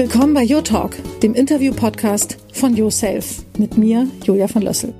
[0.00, 4.94] Willkommen bei Your Talk, dem Interview-Podcast von Yourself mit mir, Julia von Lössel.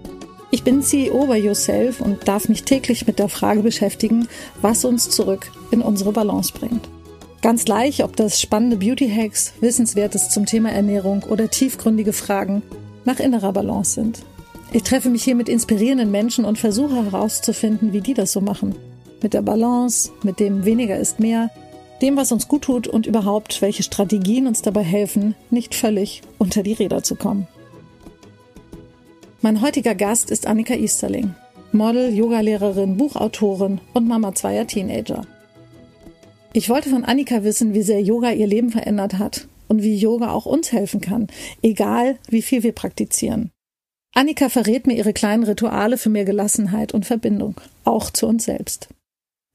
[0.51, 4.29] Ich bin CEO bei Yourself und darf mich täglich mit der Frage beschäftigen,
[4.61, 6.87] was uns zurück in unsere Balance bringt.
[7.41, 12.61] Ganz gleich, ob das spannende Beauty-Hacks, Wissenswertes zum Thema Ernährung oder tiefgründige Fragen
[13.07, 14.19] nach innerer Balance sind.
[14.71, 18.75] Ich treffe mich hier mit inspirierenden Menschen und versuche herauszufinden, wie die das so machen.
[19.23, 21.49] Mit der Balance, mit dem weniger ist mehr,
[22.03, 26.63] dem, was uns gut tut und überhaupt, welche Strategien uns dabei helfen, nicht völlig unter
[26.63, 27.47] die Räder zu kommen.
[29.43, 31.35] Mein heutiger Gast ist Annika Easterling,
[31.73, 35.27] Model, Yogalehrerin, Buchautorin und Mama zweier Teenager.
[36.53, 40.33] Ich wollte von Annika wissen, wie sehr Yoga ihr Leben verändert hat und wie Yoga
[40.33, 41.29] auch uns helfen kann,
[41.63, 43.51] egal wie viel wir praktizieren.
[44.15, 47.55] Annika verrät mir ihre kleinen Rituale für mehr Gelassenheit und Verbindung,
[47.85, 48.89] auch zu uns selbst.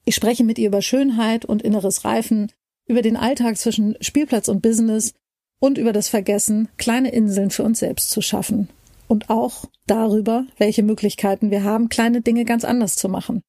[0.05, 2.51] Ich spreche mit ihr über Schönheit und inneres Reifen,
[2.87, 5.15] über den Alltag zwischen Spielplatz und Business
[5.59, 8.69] und über das Vergessen, kleine Inseln für uns selbst zu schaffen.
[9.07, 13.41] Und auch darüber, welche Möglichkeiten wir haben, kleine Dinge ganz anders zu machen.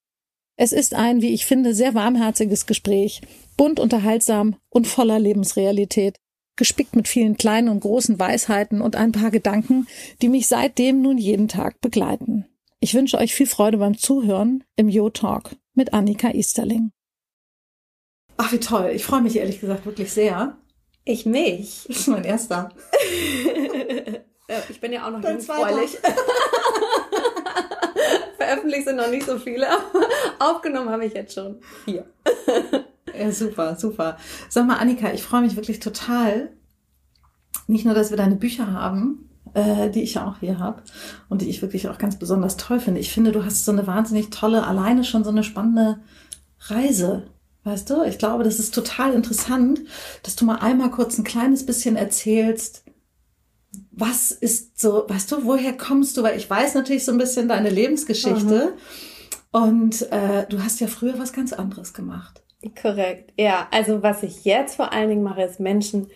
[0.58, 3.20] Es ist ein, wie ich finde, sehr warmherziges Gespräch,
[3.58, 6.16] bunt unterhaltsam und voller Lebensrealität,
[6.56, 9.86] gespickt mit vielen kleinen und großen Weisheiten und ein paar Gedanken,
[10.22, 12.46] die mich seitdem nun jeden Tag begleiten.
[12.80, 16.90] Ich wünsche euch viel Freude beim Zuhören im Yo Talk mit Annika Easterling.
[18.36, 18.90] Ach, wie toll.
[18.94, 20.58] Ich freue mich ehrlich gesagt wirklich sehr.
[21.04, 21.84] Ich mich.
[21.88, 22.70] Das ist mein erster.
[24.68, 25.98] ich bin ja auch noch jungfräulich.
[28.36, 29.68] Veröffentlicht sind noch nicht so viele.
[30.38, 32.04] Aufgenommen habe ich jetzt schon vier.
[33.18, 34.18] ja, super, super.
[34.48, 36.52] Sag mal, Annika, ich freue mich wirklich total.
[37.66, 39.25] Nicht nur, dass wir deine Bücher haben,
[39.56, 40.82] äh, die ich ja auch hier habe
[41.30, 43.00] und die ich wirklich auch ganz besonders toll finde.
[43.00, 45.98] Ich finde, du hast so eine wahnsinnig tolle, alleine schon so eine spannende
[46.60, 47.24] Reise.
[47.64, 49.80] Weißt du, ich glaube, das ist total interessant,
[50.22, 52.84] dass du mal einmal kurz ein kleines bisschen erzählst,
[53.90, 56.22] was ist so, weißt du, woher kommst du?
[56.22, 58.74] Weil ich weiß natürlich so ein bisschen deine Lebensgeschichte.
[58.74, 59.58] Mhm.
[59.58, 62.42] Und äh, du hast ja früher was ganz anderes gemacht.
[62.80, 63.68] Korrekt, ja.
[63.70, 66.08] Also was ich jetzt vor allen Dingen mache, ist Menschen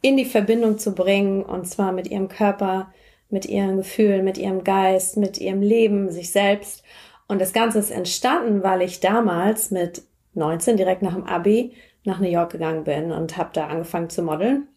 [0.00, 2.92] in die Verbindung zu bringen und zwar mit ihrem Körper,
[3.30, 6.82] mit ihren Gefühlen, mit ihrem Geist, mit ihrem Leben, sich selbst.
[7.26, 10.02] Und das Ganze ist entstanden, weil ich damals mit
[10.34, 11.72] 19 direkt nach dem Abi
[12.04, 14.68] nach New York gegangen bin und habe da angefangen zu modeln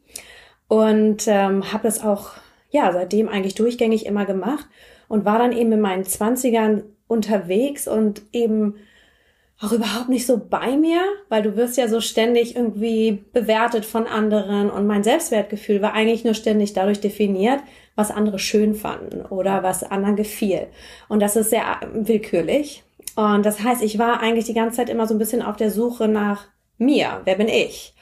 [0.68, 2.32] und ähm, habe das auch
[2.70, 4.68] ja seitdem eigentlich durchgängig immer gemacht
[5.08, 8.76] und war dann eben in meinen 20ern unterwegs und eben
[9.62, 14.08] auch überhaupt nicht so bei mir, weil du wirst ja so ständig irgendwie bewertet von
[14.08, 17.60] anderen und mein Selbstwertgefühl war eigentlich nur ständig dadurch definiert,
[17.96, 20.68] was andere schön fanden oder was anderen gefiel.
[21.10, 22.84] Und das ist sehr willkürlich.
[23.16, 25.70] Und das heißt, ich war eigentlich die ganze Zeit immer so ein bisschen auf der
[25.70, 26.48] Suche nach
[26.78, 27.22] mir.
[27.26, 27.94] Wer bin ich?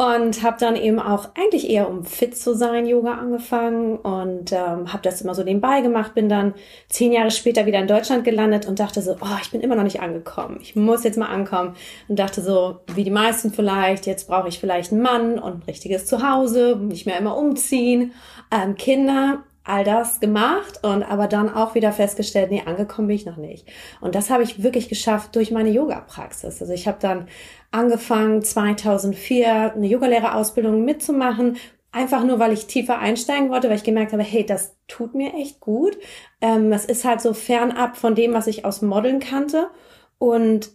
[0.00, 4.90] Und habe dann eben auch eigentlich eher um fit zu sein Yoga angefangen und ähm,
[4.90, 6.54] habe das immer so nebenbei gemacht bin dann
[6.88, 9.82] zehn Jahre später wieder in Deutschland gelandet und dachte so oh ich bin immer noch
[9.82, 11.76] nicht angekommen ich muss jetzt mal ankommen
[12.08, 15.62] und dachte so wie die meisten vielleicht jetzt brauche ich vielleicht einen Mann und ein
[15.66, 18.12] richtiges Zuhause nicht mehr immer umziehen.
[18.50, 23.26] Ähm, Kinder all das gemacht und aber dann auch wieder festgestellt, nee, angekommen bin ich
[23.26, 23.66] noch nicht.
[24.00, 26.60] Und das habe ich wirklich geschafft durch meine Yoga-Praxis.
[26.60, 27.28] Also ich habe dann
[27.70, 31.56] angefangen 2004 eine Yogalehrerausbildung mitzumachen,
[31.92, 35.34] einfach nur, weil ich tiefer einsteigen wollte, weil ich gemerkt habe, hey, das tut mir
[35.34, 35.96] echt gut.
[36.40, 39.68] Ähm, es ist halt so fernab von dem, was ich aus Modeln kannte
[40.18, 40.70] und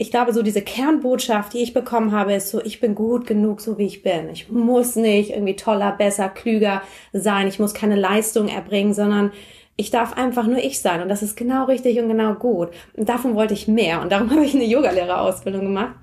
[0.00, 3.60] ich glaube, so diese Kernbotschaft, die ich bekommen habe, ist so, ich bin gut genug,
[3.60, 4.28] so wie ich bin.
[4.30, 6.82] Ich muss nicht irgendwie toller, besser, klüger
[7.12, 7.48] sein.
[7.48, 9.32] Ich muss keine Leistung erbringen, sondern
[9.74, 11.02] ich darf einfach nur ich sein.
[11.02, 12.68] Und das ist genau richtig und genau gut.
[12.96, 14.00] Und davon wollte ich mehr.
[14.00, 15.96] Und darum habe ich eine Yogalehrerausbildung gemacht.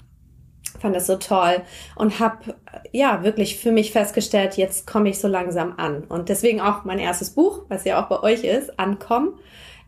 [0.78, 1.62] Fand das so toll
[1.96, 2.56] und habe
[2.92, 6.04] ja wirklich für mich festgestellt, jetzt komme ich so langsam an.
[6.04, 9.36] Und deswegen auch mein erstes Buch, was ja auch bei euch ist, Ankommen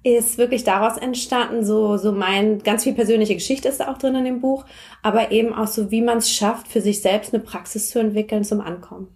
[0.03, 4.16] ist wirklich daraus entstanden, so, so mein, ganz viel persönliche Geschichte ist da auch drin
[4.16, 4.66] in dem Buch,
[5.03, 8.44] aber eben auch so, wie man es schafft, für sich selbst eine Praxis zu entwickeln
[8.44, 9.08] zum Ankommen.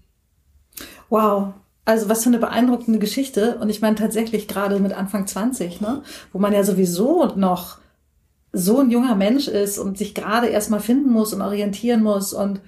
[1.10, 1.54] Wow.
[1.86, 3.58] Also was für eine beeindruckende Geschichte.
[3.60, 7.78] Und ich meine tatsächlich gerade mit Anfang 20, ne, wo man ja sowieso noch
[8.54, 12.62] so ein junger Mensch ist und sich gerade erstmal finden muss und orientieren muss und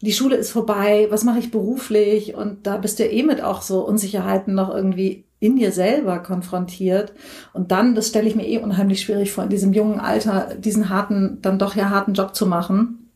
[0.00, 2.34] die Schule ist vorbei, was mache ich beruflich?
[2.34, 6.18] Und da bist du ja eh mit auch so Unsicherheiten noch irgendwie in dir selber
[6.18, 7.12] konfrontiert.
[7.52, 10.88] Und dann, das stelle ich mir eh unheimlich schwierig vor, in diesem jungen Alter diesen
[10.88, 13.10] harten, dann doch ja harten Job zu machen.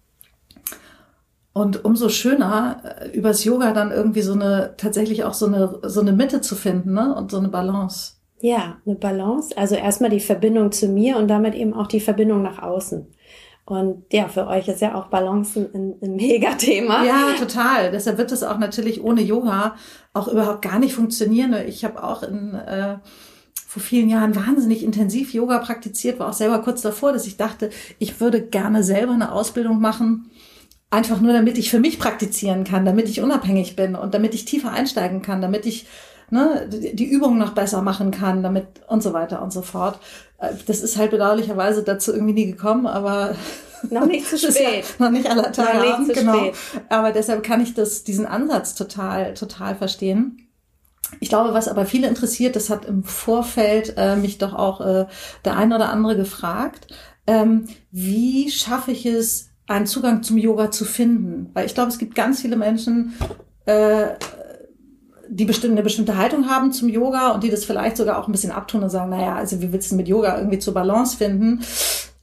[1.53, 6.01] Und umso schöner, äh, übers Yoga dann irgendwie so eine, tatsächlich auch so eine, so
[6.01, 7.15] eine Mitte zu finden, ne?
[7.15, 8.15] Und so eine Balance.
[8.41, 9.57] Ja, eine Balance.
[9.57, 13.07] Also erstmal die Verbindung zu mir und damit eben auch die Verbindung nach außen.
[13.65, 17.05] Und ja, für euch ist ja auch Balance ein, ein Mega-Thema.
[17.05, 17.93] Ja, total.
[17.93, 19.77] Deshalb wird es auch natürlich ohne Yoga
[20.13, 21.55] auch überhaupt gar nicht funktionieren.
[21.67, 22.97] Ich habe auch in äh,
[23.73, 27.71] vor vielen Jahren wahnsinnig intensiv Yoga praktiziert, war auch selber kurz davor, dass ich dachte,
[27.99, 30.31] ich würde gerne selber eine Ausbildung machen,
[30.91, 34.45] einfach nur damit ich für mich praktizieren kann, damit ich unabhängig bin und damit ich
[34.45, 35.87] tiefer einsteigen kann, damit ich
[36.29, 39.99] ne, die Übungen noch besser machen kann, damit und so weiter und so fort.
[40.43, 43.35] Äh, das ist halt bedauerlicherweise dazu irgendwie nie gekommen, aber
[43.91, 44.57] noch nicht zu spät.
[44.99, 46.39] Ja noch nicht aller Tage noch zu genau.
[46.39, 46.55] Spät.
[46.89, 50.49] Aber deshalb kann ich das, diesen Ansatz total, total verstehen.
[51.21, 55.07] Ich glaube, was aber viele interessiert, das hat im Vorfeld äh, mich doch auch äh,
[55.45, 56.87] der ein oder andere gefragt,
[57.27, 61.51] ähm, wie schaffe ich es, einen Zugang zum Yoga zu finden?
[61.55, 63.15] Weil ich glaube, es gibt ganz viele Menschen,
[63.67, 64.07] äh,
[65.35, 68.33] die bestimmt eine bestimmte Haltung haben zum Yoga und die das vielleicht sogar auch ein
[68.33, 71.65] bisschen abtun und sagen, naja, also wie willst du mit Yoga irgendwie zur Balance finden?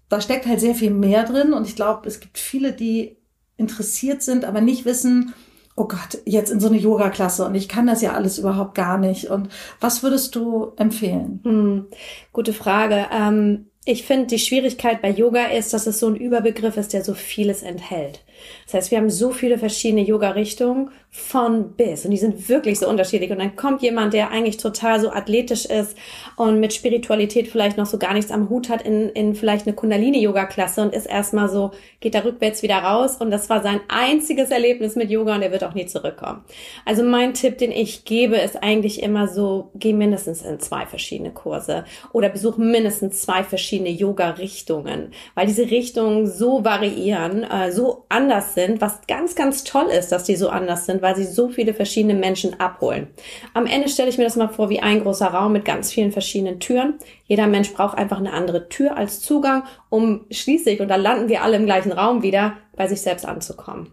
[0.09, 3.17] Da steckt halt sehr viel mehr drin und ich glaube, es gibt viele, die
[3.57, 5.33] interessiert sind, aber nicht wissen,
[5.75, 8.99] oh Gott, jetzt in so eine Yoga-Klasse und ich kann das ja alles überhaupt gar
[8.99, 9.31] nicht.
[9.31, 11.39] Und was würdest du empfehlen?
[11.43, 11.85] Hm,
[12.31, 13.07] gute Frage.
[13.11, 17.03] Ähm, ich finde, die Schwierigkeit bei Yoga ist, dass es so ein Überbegriff ist, der
[17.03, 18.23] so vieles enthält.
[18.65, 22.87] Das heißt, wir haben so viele verschiedene Yoga-Richtungen von bis und die sind wirklich so
[22.87, 23.31] unterschiedlich.
[23.31, 25.97] Und dann kommt jemand, der eigentlich total so athletisch ist
[26.35, 29.75] und mit Spiritualität vielleicht noch so gar nichts am Hut hat in, in vielleicht eine
[29.75, 34.51] Kundalini-Yoga-Klasse und ist erstmal so, geht da rückwärts wieder raus und das war sein einziges
[34.51, 36.43] Erlebnis mit Yoga und er wird auch nie zurückkommen.
[36.85, 41.31] Also mein Tipp, den ich gebe, ist eigentlich immer so, geh mindestens in zwei verschiedene
[41.31, 48.28] Kurse oder besuch mindestens zwei verschiedene Yoga-Richtungen, weil diese Richtungen so variieren, äh, so anders
[48.41, 51.73] sind, was ganz, ganz toll ist, dass die so anders sind, weil sie so viele
[51.73, 53.07] verschiedene Menschen abholen.
[53.53, 56.11] Am Ende stelle ich mir das mal vor wie ein großer Raum mit ganz vielen
[56.11, 56.99] verschiedenen Türen.
[57.25, 61.43] Jeder Mensch braucht einfach eine andere Tür als Zugang, um schließlich, und da landen wir
[61.43, 63.91] alle im gleichen Raum wieder, bei sich selbst anzukommen.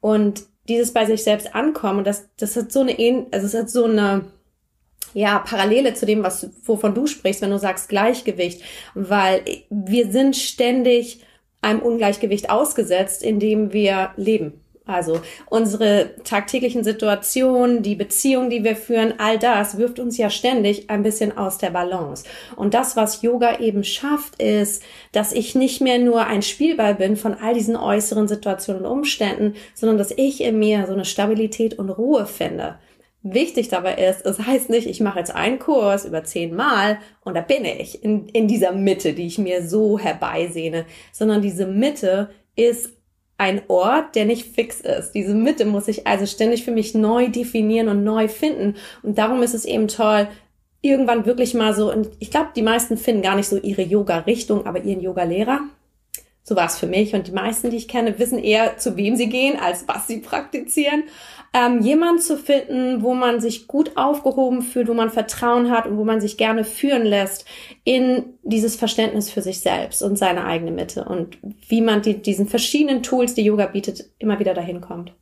[0.00, 3.84] Und dieses bei sich selbst ankommen, das, das hat so eine, also es hat so
[3.84, 4.26] eine,
[5.14, 8.62] ja, Parallele zu dem, was, wovon du sprichst, wenn du sagst Gleichgewicht,
[8.94, 11.20] weil wir sind ständig
[11.62, 14.60] einem Ungleichgewicht ausgesetzt, in dem wir leben.
[14.86, 15.20] Also
[15.50, 21.02] unsere tagtäglichen Situationen, die Beziehungen, die wir führen, all das wirft uns ja ständig ein
[21.02, 22.22] bisschen aus der Balance.
[22.54, 27.16] Und das, was Yoga eben schafft, ist, dass ich nicht mehr nur ein Spielball bin
[27.16, 31.76] von all diesen äußeren Situationen und Umständen, sondern dass ich in mir so eine Stabilität
[31.80, 32.76] und Ruhe finde.
[33.28, 37.34] Wichtig dabei ist, es heißt nicht, ich mache jetzt einen Kurs über zehn Mal und
[37.34, 42.30] da bin ich in, in dieser Mitte, die ich mir so herbeisehne, sondern diese Mitte
[42.54, 42.90] ist
[43.36, 45.10] ein Ort, der nicht fix ist.
[45.10, 48.76] Diese Mitte muss ich also ständig für mich neu definieren und neu finden.
[49.02, 50.28] Und darum ist es eben toll,
[50.80, 54.66] irgendwann wirklich mal so, und ich glaube, die meisten finden gar nicht so ihre Yoga-Richtung,
[54.66, 55.62] aber ihren Yoga-Lehrer.
[56.44, 57.12] So war es für mich.
[57.12, 60.18] Und die meisten, die ich kenne, wissen eher, zu wem sie gehen, als was sie
[60.18, 61.02] praktizieren
[61.56, 65.96] ähm, jemand zu finden, wo man sich gut aufgehoben fühlt, wo man Vertrauen hat und
[65.96, 67.46] wo man sich gerne führen lässt
[67.82, 72.46] in dieses Verständnis für sich selbst und seine eigene Mitte und wie man die, diesen
[72.46, 75.14] verschiedenen Tools, die Yoga bietet, immer wieder dahin kommt.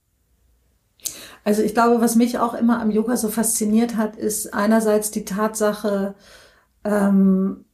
[1.45, 5.25] Also ich glaube, was mich auch immer am Yoga so fasziniert hat, ist einerseits die
[5.25, 6.17] Tatsache,
[6.85, 7.65] ähm,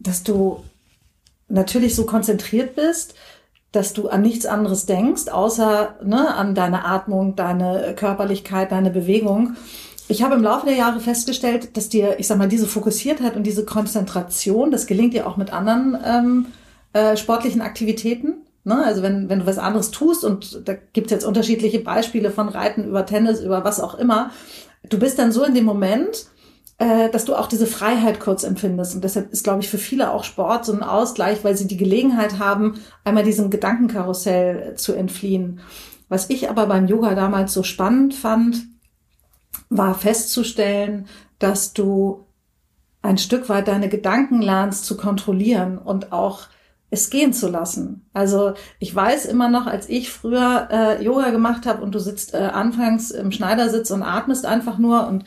[0.00, 0.64] dass du
[1.48, 3.14] natürlich so konzentriert bist,
[3.76, 9.56] dass du an nichts anderes denkst, außer ne, an deine Atmung, deine Körperlichkeit, deine Bewegung.
[10.08, 13.42] Ich habe im Laufe der Jahre festgestellt, dass dir, ich sag mal, diese Fokussiertheit und
[13.42, 16.46] diese Konzentration, das gelingt dir auch mit anderen ähm,
[16.94, 18.34] äh, sportlichen Aktivitäten.
[18.64, 18.82] Ne?
[18.82, 22.48] Also wenn, wenn du was anderes tust, und da gibt es jetzt unterschiedliche Beispiele von
[22.48, 24.30] Reiten über Tennis, über was auch immer,
[24.88, 26.26] du bist dann so in dem Moment,
[26.78, 28.94] äh, dass du auch diese Freiheit kurz empfindest.
[28.94, 31.78] Und deshalb ist, glaube ich, für viele auch Sport so ein Ausgleich, weil sie die
[31.78, 35.60] Gelegenheit haben, einmal diesem Gedankenkarussell zu entfliehen.
[36.08, 38.66] Was ich aber beim Yoga damals so spannend fand,
[39.68, 41.06] war festzustellen,
[41.38, 42.26] dass du
[43.02, 46.48] ein Stück weit deine Gedanken lernst zu kontrollieren und auch
[46.90, 48.06] es gehen zu lassen.
[48.12, 52.32] Also ich weiß immer noch, als ich früher äh, Yoga gemacht habe und du sitzt
[52.32, 55.24] äh, anfangs im Schneidersitz und atmest einfach nur und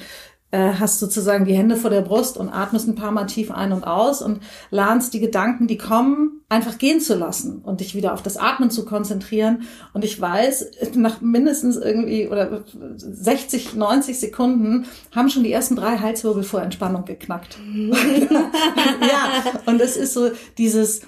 [0.52, 3.72] äh, hast sozusagen die Hände vor der Brust und atmest ein paar Mal tief ein
[3.72, 4.40] und aus und
[4.72, 8.72] lernst die Gedanken, die kommen, einfach gehen zu lassen und dich wieder auf das Atmen
[8.72, 9.64] zu konzentrieren.
[9.94, 12.64] Und ich weiß, nach mindestens irgendwie oder
[12.98, 17.60] 60, 90 Sekunden haben schon die ersten drei Halswirbel vor Entspannung geknackt.
[17.76, 21.02] ja, und es ist so dieses,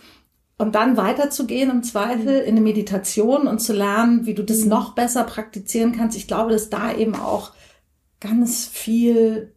[0.59, 4.69] und dann weiterzugehen im Zweifel in eine Meditation und zu lernen, wie du das mhm.
[4.69, 6.15] noch besser praktizieren kannst.
[6.15, 7.53] Ich glaube, dass da eben auch
[8.21, 9.51] ganz viel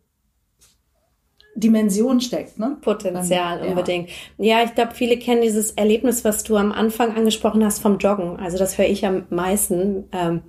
[1.55, 2.77] Dimension steckt, ne?
[2.81, 4.11] Potenzial ähm, unbedingt.
[4.39, 7.99] Ja, ja ich glaube, viele kennen dieses Erlebnis, was du am Anfang angesprochen hast vom
[7.99, 8.39] Joggen.
[8.41, 10.09] Also das höre ich am meisten.
[10.11, 10.43] Ähm,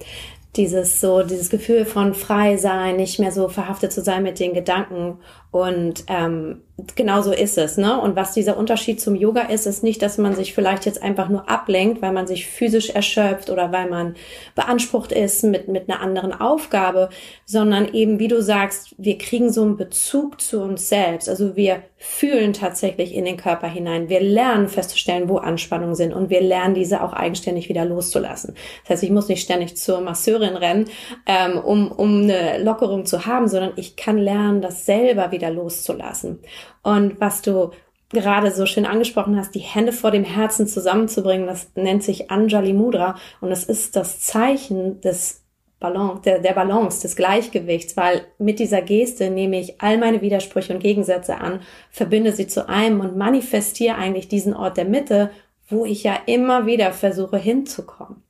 [0.56, 4.54] dieses so, dieses Gefühl von frei sein, nicht mehr so verhaftet zu sein mit den
[4.54, 5.18] Gedanken
[5.56, 6.64] und ähm,
[6.96, 7.78] genau so ist es.
[7.78, 7.98] Ne?
[8.00, 11.30] Und was dieser Unterschied zum Yoga ist, ist nicht, dass man sich vielleicht jetzt einfach
[11.30, 14.16] nur ablenkt, weil man sich physisch erschöpft oder weil man
[14.56, 17.08] beansprucht ist mit, mit einer anderen Aufgabe,
[17.46, 21.30] sondern eben, wie du sagst, wir kriegen so einen Bezug zu uns selbst.
[21.30, 24.10] Also wir fühlen tatsächlich in den Körper hinein.
[24.10, 28.54] Wir lernen festzustellen, wo Anspannungen sind und wir lernen diese auch eigenständig wieder loszulassen.
[28.84, 30.86] Das heißt, ich muss nicht ständig zur Masseurin rennen,
[31.26, 35.54] ähm, um, um eine Lockerung zu haben, sondern ich kann lernen, das selber wieder wieder
[35.54, 36.40] loszulassen.
[36.84, 37.72] Und was du
[38.10, 42.74] gerade so schön angesprochen hast, die Hände vor dem Herzen zusammenzubringen, das nennt sich Anjali
[42.74, 45.42] Mudra und das ist das Zeichen des
[45.80, 50.74] Balance, der, der Balance, des Gleichgewichts, weil mit dieser Geste nehme ich all meine Widersprüche
[50.74, 51.62] und Gegensätze an,
[51.92, 55.32] verbinde sie zu einem und manifestiere eigentlich diesen Ort der Mitte,
[55.68, 58.24] wo ich ja immer wieder versuche hinzukommen.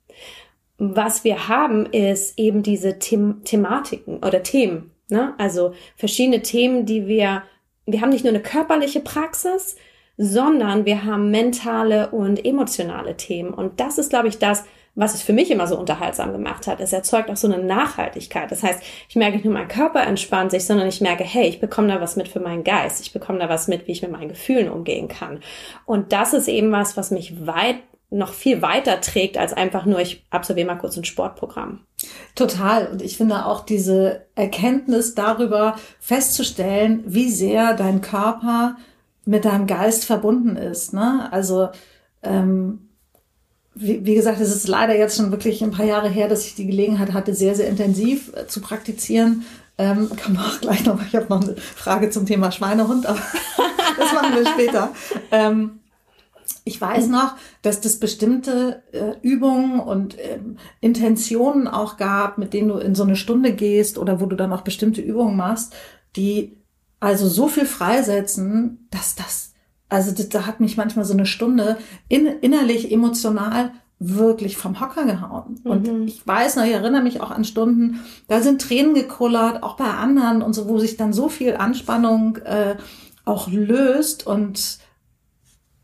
[0.78, 5.34] Was wir haben, ist eben diese The Thematiken oder Themen, Ne?
[5.38, 7.42] Also verschiedene Themen, die wir,
[7.86, 9.76] wir haben nicht nur eine körperliche Praxis,
[10.18, 13.52] sondern wir haben mentale und emotionale Themen.
[13.52, 14.64] Und das ist, glaube ich, das,
[14.96, 16.80] was es für mich immer so unterhaltsam gemacht hat.
[16.80, 18.50] Es erzeugt auch so eine Nachhaltigkeit.
[18.50, 21.60] Das heißt, ich merke nicht nur, mein Körper entspannt sich, sondern ich merke, hey, ich
[21.60, 23.02] bekomme da was mit für meinen Geist.
[23.02, 25.40] Ich bekomme da was mit, wie ich mit meinen Gefühlen umgehen kann.
[25.84, 27.76] Und das ist eben was, was mich weit
[28.10, 31.80] noch viel weiter trägt als einfach nur, ich absolviere mal kurz ein Sportprogramm.
[32.34, 32.86] Total.
[32.86, 38.76] Und ich finde auch diese Erkenntnis darüber festzustellen, wie sehr dein Körper
[39.24, 40.92] mit deinem Geist verbunden ist.
[40.92, 41.28] Ne?
[41.32, 41.68] Also
[42.22, 42.86] ähm,
[43.74, 46.54] wie, wie gesagt, es ist leider jetzt schon wirklich ein paar Jahre her, dass ich
[46.54, 49.44] die Gelegenheit hatte, sehr, sehr intensiv äh, zu praktizieren.
[49.78, 53.18] Ähm, kann auch gleich noch, ich habe noch eine Frage zum Thema Schweinehund, aber
[53.98, 54.90] das machen wir später.
[55.30, 55.80] Ähm,
[56.66, 62.68] ich weiß noch, dass das bestimmte äh, Übungen und ähm, Intentionen auch gab, mit denen
[62.68, 65.74] du in so eine Stunde gehst oder wo du dann auch bestimmte Übungen machst,
[66.16, 66.56] die
[66.98, 69.52] also so viel freisetzen, dass das,
[69.88, 73.70] also das, da hat mich manchmal so eine Stunde in, innerlich, emotional
[74.00, 75.60] wirklich vom Hocker gehauen.
[75.62, 75.70] Mhm.
[75.70, 79.76] Und ich weiß noch, ich erinnere mich auch an Stunden, da sind Tränen gekullert, auch
[79.76, 82.74] bei anderen und so, wo sich dann so viel Anspannung äh,
[83.24, 84.80] auch löst und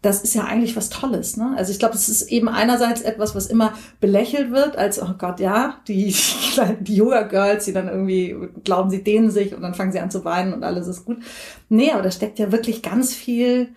[0.03, 1.37] das ist ja eigentlich was Tolles.
[1.37, 1.55] Ne?
[1.57, 5.39] Also ich glaube, es ist eben einerseits etwas, was immer belächelt wird, als, oh Gott,
[5.39, 6.15] ja, die,
[6.81, 10.25] die Yoga-Girls, die dann irgendwie glauben, sie dehnen sich und dann fangen sie an zu
[10.25, 11.19] weinen und alles ist gut.
[11.69, 13.69] Nee, aber da steckt ja wirklich ganz viel,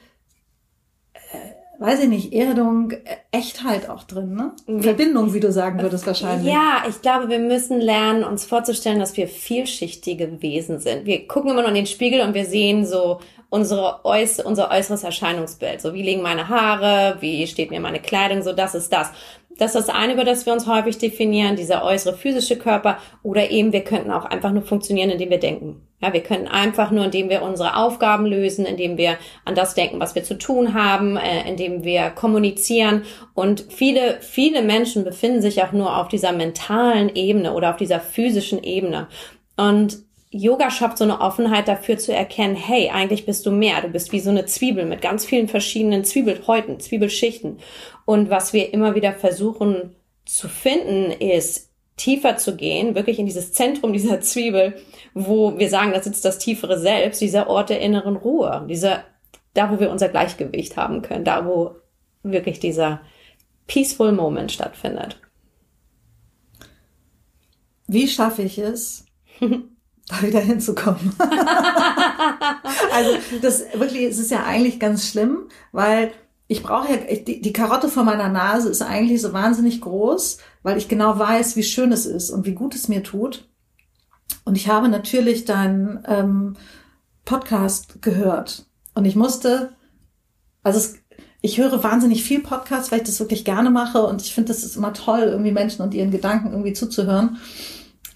[1.79, 2.99] weiß ich nicht, Erdung, äh,
[3.31, 4.81] Echtheit auch drin, ne?
[4.81, 6.51] Verbindung, wie du sagen würdest wahrscheinlich.
[6.51, 11.05] Ja, ich glaube, wir müssen lernen, uns vorzustellen, dass wir vielschichtige Wesen sind.
[11.05, 15.03] Wir gucken immer nur in den Spiegel und wir sehen so unsere äuß unser äußeres
[15.03, 15.81] Erscheinungsbild.
[15.81, 19.11] So, wie liegen meine Haare, wie steht mir meine Kleidung, so das ist das.
[19.57, 22.97] Das ist das eine, über das wir uns häufig definieren, dieser äußere physische Körper.
[23.23, 25.81] Oder eben, wir könnten auch einfach nur funktionieren, indem wir denken.
[26.01, 29.99] Ja, wir können einfach nur, indem wir unsere Aufgaben lösen, indem wir an das denken,
[29.99, 33.03] was wir zu tun haben, äh, indem wir kommunizieren.
[33.33, 38.01] Und viele, viele Menschen befinden sich auch nur auf dieser mentalen Ebene oder auf dieser
[38.01, 39.07] physischen Ebene.
[39.55, 40.04] Und
[40.37, 43.81] Yoga schafft so eine Offenheit dafür zu erkennen, hey, eigentlich bist du mehr.
[43.81, 47.59] Du bist wie so eine Zwiebel mit ganz vielen verschiedenen Zwiebelhäuten, Zwiebelschichten.
[48.03, 53.53] Und was wir immer wieder versuchen zu finden, ist tiefer zu gehen, wirklich in dieses
[53.53, 54.75] Zentrum dieser Zwiebel,
[55.13, 59.05] wo wir sagen, das sitzt das tiefere Selbst, dieser Ort der inneren Ruhe, dieser,
[59.53, 61.77] da wo wir unser Gleichgewicht haben können, da wo
[62.23, 62.99] wirklich dieser
[63.67, 65.17] peaceful Moment stattfindet.
[67.87, 69.05] Wie schaffe ich es,
[70.21, 71.15] da wieder hinzukommen.
[72.93, 76.11] also das wirklich, es ist ja eigentlich ganz schlimm, weil
[76.47, 80.77] ich brauche ja, die, die Karotte vor meiner Nase ist eigentlich so wahnsinnig groß, weil
[80.77, 83.49] ich genau weiß, wie schön es ist und wie gut es mir tut.
[84.43, 86.55] Und ich habe natürlich deinen ähm,
[87.25, 89.73] Podcast gehört und ich musste,
[90.61, 90.95] also es,
[91.41, 94.63] ich höre wahnsinnig viel Podcasts, weil ich das wirklich gerne mache und ich finde, das
[94.63, 97.37] ist immer toll, irgendwie Menschen und ihren Gedanken irgendwie zuzuhören.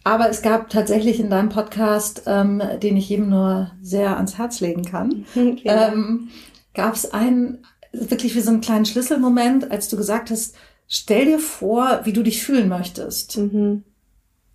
[0.10, 4.60] Aber es gab tatsächlich in deinem Podcast, ähm, den ich jedem nur sehr ans Herz
[4.60, 5.62] legen kann, okay.
[5.66, 6.30] ähm,
[6.74, 7.60] gab es einen,
[7.92, 10.56] wirklich wie so einen kleinen Schlüsselmoment, als du gesagt hast,
[10.88, 13.38] stell dir vor, wie du dich fühlen möchtest.
[13.38, 13.84] Mhm.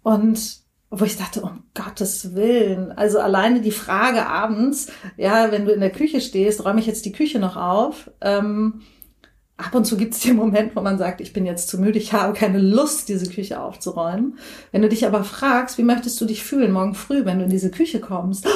[0.02, 0.58] Und
[0.90, 5.78] wo ich dachte, um Gottes Willen, also alleine die Frage abends, ja, wenn du in
[5.78, 8.80] der Küche stehst, räume ich jetzt die Küche noch auf, ähm,
[9.56, 11.98] ab und zu gibt es den Moment, wo man sagt, ich bin jetzt zu müde,
[11.98, 14.38] ich habe keine Lust, diese Küche aufzuräumen.
[14.72, 17.50] Wenn du dich aber fragst, wie möchtest du dich fühlen morgen früh, wenn du in
[17.50, 18.48] diese Küche kommst?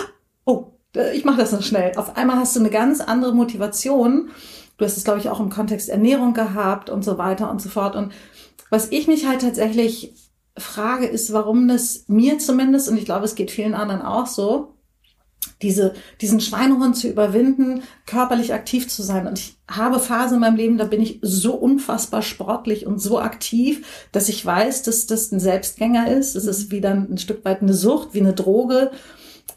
[0.45, 0.73] Oh,
[1.15, 1.97] ich mache das noch schnell.
[1.97, 4.31] Auf einmal hast du eine ganz andere Motivation.
[4.77, 7.69] Du hast es, glaube ich, auch im Kontext Ernährung gehabt und so weiter und so
[7.69, 7.95] fort.
[7.95, 8.13] Und
[8.71, 10.15] was ich mich halt tatsächlich
[10.57, 14.75] frage, ist, warum das mir zumindest, und ich glaube, es geht vielen anderen auch so,
[15.63, 19.27] diese, diesen Schweinehund zu überwinden, körperlich aktiv zu sein.
[19.27, 23.19] Und ich habe Phasen in meinem Leben, da bin ich so unfassbar sportlich und so
[23.19, 26.37] aktiv, dass ich weiß, dass das ein Selbstgänger ist.
[26.37, 28.93] Es ist wieder ein Stück weit eine Sucht, wie eine Droge,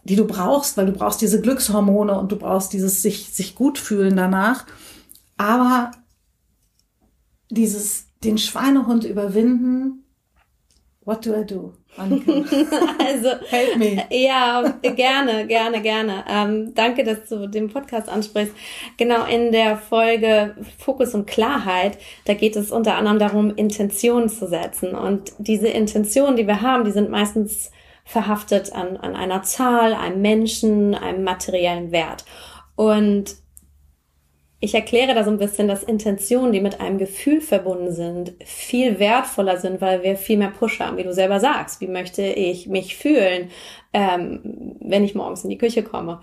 [0.03, 3.77] die du brauchst, weil du brauchst diese Glückshormone und du brauchst dieses sich, sich gut
[3.77, 4.65] fühlen danach.
[5.37, 5.91] Aber
[7.51, 10.05] dieses, den Schweinehund überwinden,
[11.01, 11.73] what do I do?
[11.97, 14.05] also, Help me.
[14.09, 16.23] Ja, gerne, gerne, gerne.
[16.27, 18.53] Ähm, danke, dass du den Podcast ansprichst.
[18.97, 24.47] Genau in der Folge Fokus und Klarheit, da geht es unter anderem darum, Intentionen zu
[24.47, 24.95] setzen.
[24.95, 27.71] Und diese Intentionen, die wir haben, die sind meistens
[28.05, 32.25] verhaftet an, an einer Zahl, einem Menschen, einem materiellen Wert.
[32.75, 33.35] Und
[34.63, 38.99] ich erkläre da so ein bisschen, dass Intentionen, die mit einem Gefühl verbunden sind, viel
[38.99, 41.81] wertvoller sind, weil wir viel mehr Push haben, wie du selber sagst.
[41.81, 43.49] Wie möchte ich mich fühlen,
[43.91, 46.21] ähm, wenn ich morgens in die Küche komme?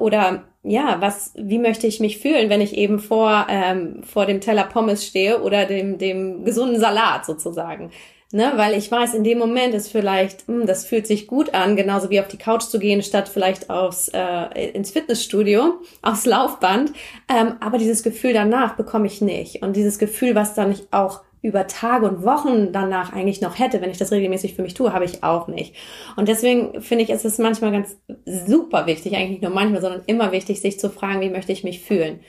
[0.00, 4.42] Oder ja, was, wie möchte ich mich fühlen, wenn ich eben vor, ähm, vor dem
[4.42, 7.90] Teller Pommes stehe oder dem, dem gesunden Salat sozusagen?
[8.34, 11.52] Ne, weil ich weiß, in dem Moment ist vielleicht, mh, hm, das fühlt sich gut
[11.52, 16.24] an, genauso wie auf die Couch zu gehen, statt vielleicht aufs, äh, ins Fitnessstudio, aufs
[16.24, 16.94] Laufband.
[17.28, 19.60] Ähm, aber dieses Gefühl danach bekomme ich nicht.
[19.60, 23.82] Und dieses Gefühl, was dann ich auch über Tage und Wochen danach eigentlich noch hätte,
[23.82, 25.74] wenn ich das regelmäßig für mich tue, habe ich auch nicht.
[26.16, 30.04] Und deswegen finde ich, ist es manchmal ganz super wichtig, eigentlich nicht nur manchmal, sondern
[30.06, 32.20] immer wichtig, sich zu fragen, wie möchte ich mich fühlen.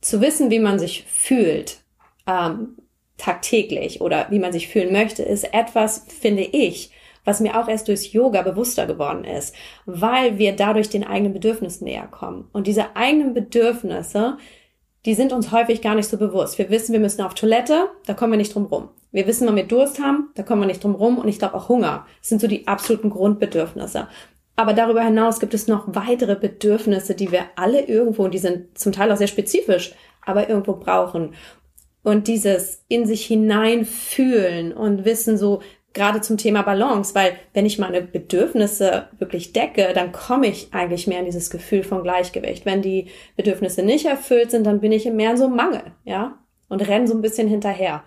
[0.00, 1.82] Zu wissen, wie man sich fühlt,
[2.26, 2.76] ähm,
[3.20, 6.90] tagtäglich oder wie man sich fühlen möchte, ist etwas, finde ich,
[7.24, 9.54] was mir auch erst durchs Yoga bewusster geworden ist,
[9.86, 12.48] weil wir dadurch den eigenen Bedürfnissen näher kommen.
[12.52, 14.38] Und diese eigenen Bedürfnisse,
[15.04, 16.58] die sind uns häufig gar nicht so bewusst.
[16.58, 18.88] Wir wissen, wir müssen auf Toilette, da kommen wir nicht drum rum.
[19.12, 21.18] Wir wissen, wenn wir Durst haben, da kommen wir nicht drum rum.
[21.18, 22.06] Und ich glaube auch Hunger.
[22.20, 24.08] Das sind so die absoluten Grundbedürfnisse.
[24.56, 28.78] Aber darüber hinaus gibt es noch weitere Bedürfnisse, die wir alle irgendwo, und die sind
[28.78, 31.34] zum Teil auch sehr spezifisch, aber irgendwo brauchen.
[32.02, 35.60] Und dieses in sich hineinfühlen und wissen so,
[35.92, 41.06] gerade zum Thema Balance, weil wenn ich meine Bedürfnisse wirklich decke, dann komme ich eigentlich
[41.06, 42.64] mehr in dieses Gefühl von Gleichgewicht.
[42.64, 46.86] Wenn die Bedürfnisse nicht erfüllt sind, dann bin ich mehr in so Mangel, ja, und
[46.86, 48.04] renne so ein bisschen hinterher.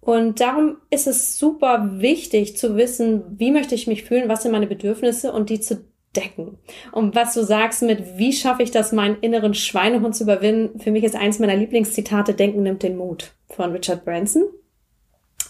[0.00, 4.52] Und darum ist es super wichtig zu wissen, wie möchte ich mich fühlen, was sind
[4.52, 6.58] meine Bedürfnisse und die zu decken.
[6.92, 10.90] Und was du sagst mit, wie schaffe ich das, meinen inneren Schweinehund zu überwinden, für
[10.90, 14.44] mich ist eins meiner Lieblingszitate, Denken nimmt den Mut von Richard Branson.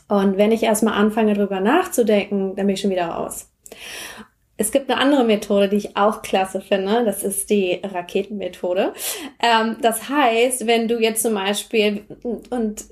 [0.08, 3.48] Und wenn ich erstmal anfange, drüber nachzudenken, dann bin ich schon wieder raus.
[4.56, 7.04] Es gibt eine andere Methode, die ich auch klasse finde.
[7.04, 8.92] Das ist die Raketenmethode.
[9.42, 12.04] Ähm, das heißt, wenn du jetzt zum Beispiel,
[12.50, 12.84] und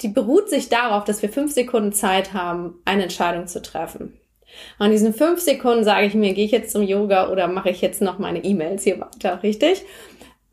[0.00, 4.18] die beruht sich darauf, dass wir fünf Sekunden Zeit haben, eine Entscheidung zu treffen.
[4.78, 7.70] Und in diesen fünf Sekunden sage ich mir, gehe ich jetzt zum Yoga oder mache
[7.70, 9.84] ich jetzt noch meine E-Mails hier weiter, richtig?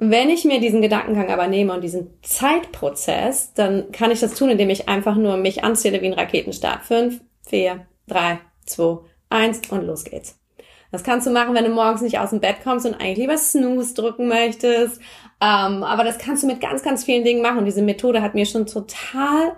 [0.02, 4.50] Wenn ich mir diesen Gedankengang aber nehme und diesen Zeitprozess, dann kann ich das tun,
[4.50, 6.86] indem ich einfach nur mich anzähle wie ein Raketenstart.
[6.86, 10.40] Fünf, vier, drei, zwei, eins und los geht's.
[10.92, 13.38] Das kannst du machen, wenn du morgens nicht aus dem Bett kommst und eigentlich lieber
[13.38, 15.02] Snooze drücken möchtest.
[15.42, 17.66] Ähm, aber das kannst du mit ganz, ganz vielen Dingen machen.
[17.66, 19.58] Diese Methode hat mir schon total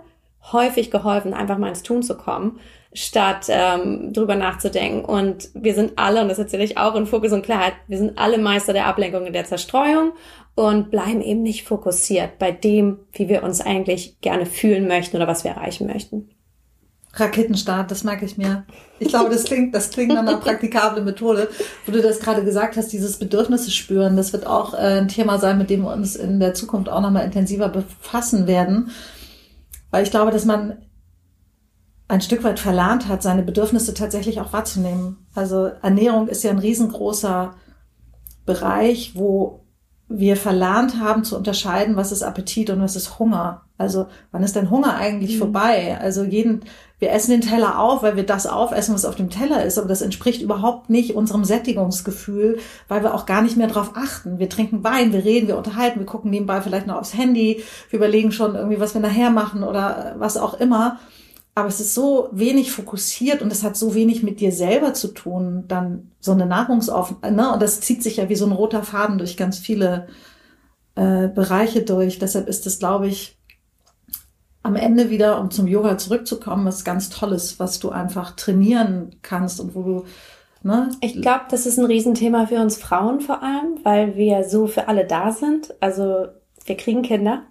[0.50, 2.58] häufig geholfen, einfach mal ins Tun zu kommen
[2.94, 5.04] statt ähm, drüber nachzudenken.
[5.04, 8.18] Und wir sind alle, und das erzähle ich auch in Fokus und Klarheit, wir sind
[8.18, 10.12] alle Meister der Ablenkung und der Zerstreuung
[10.54, 15.26] und bleiben eben nicht fokussiert bei dem, wie wir uns eigentlich gerne fühlen möchten oder
[15.26, 16.28] was wir erreichen möchten.
[17.14, 18.64] Raketenstart, das mag ich mir.
[18.98, 21.48] Ich glaube, das klingt, das klingt nach einer praktikablen Methode.
[21.84, 25.38] Wo du das gerade gesagt hast, dieses Bedürfnisse spüren, das wird auch äh, ein Thema
[25.38, 28.90] sein, mit dem wir uns in der Zukunft auch nochmal intensiver befassen werden.
[29.90, 30.78] Weil ich glaube, dass man
[32.12, 35.26] ein Stück weit verlernt hat, seine Bedürfnisse tatsächlich auch wahrzunehmen.
[35.34, 37.54] Also Ernährung ist ja ein riesengroßer
[38.44, 39.64] Bereich, wo
[40.08, 43.62] wir verlernt haben zu unterscheiden, was ist Appetit und was ist Hunger.
[43.78, 45.38] Also wann ist denn Hunger eigentlich mhm.
[45.38, 45.96] vorbei?
[45.98, 46.66] Also jeden,
[46.98, 49.88] wir essen den Teller auf, weil wir das aufessen, was auf dem Teller ist, aber
[49.88, 54.38] das entspricht überhaupt nicht unserem Sättigungsgefühl, weil wir auch gar nicht mehr drauf achten.
[54.38, 57.98] Wir trinken Wein, wir reden, wir unterhalten, wir gucken nebenbei vielleicht noch aufs Handy, wir
[57.98, 60.98] überlegen schon irgendwie, was wir nachher machen oder was auch immer
[61.54, 65.08] aber es ist so wenig fokussiert und es hat so wenig mit dir selber zu
[65.08, 67.52] tun, dann so eine Nahrungsauf, ne?
[67.52, 70.06] Und das zieht sich ja wie so ein roter Faden durch ganz viele
[70.94, 72.18] äh, Bereiche durch.
[72.18, 73.36] Deshalb ist es, glaube ich,
[74.62, 79.60] am Ende wieder, um zum Yoga zurückzukommen, was ganz Tolles, was du einfach trainieren kannst
[79.60, 80.04] und wo du
[80.64, 80.90] Ne?
[81.00, 84.86] Ich glaube, das ist ein Riesenthema für uns Frauen vor allem, weil wir so für
[84.86, 85.74] alle da sind.
[85.80, 86.28] Also
[86.64, 87.42] wir kriegen Kinder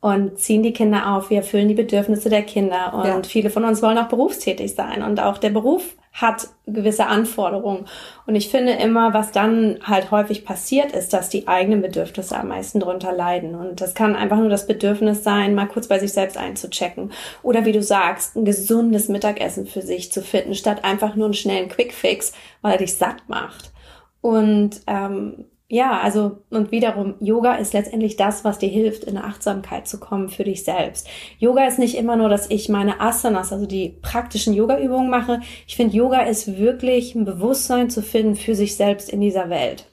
[0.00, 3.22] und ziehen die Kinder auf, wir erfüllen die Bedürfnisse der Kinder und ja.
[3.22, 7.86] viele von uns wollen auch berufstätig sein und auch der Beruf hat gewisse Anforderungen.
[8.26, 12.48] Und ich finde immer, was dann halt häufig passiert, ist, dass die eigenen Bedürfnisse am
[12.48, 13.54] meisten drunter leiden.
[13.54, 17.12] Und das kann einfach nur das Bedürfnis sein, mal kurz bei sich selbst einzuchecken.
[17.42, 21.34] Oder wie du sagst, ein gesundes Mittagessen für sich zu finden, statt einfach nur einen
[21.34, 23.72] schnellen Quickfix, weil er dich satt macht.
[24.20, 29.86] Und ähm, ja, also und wiederum, Yoga ist letztendlich das, was dir hilft, in Achtsamkeit
[29.86, 31.06] zu kommen für dich selbst.
[31.38, 35.40] Yoga ist nicht immer nur, dass ich meine Asanas, also die praktischen Yoga-Übungen mache.
[35.68, 39.86] Ich finde, Yoga ist wirklich ein Bewusstsein zu finden für sich selbst in dieser Welt.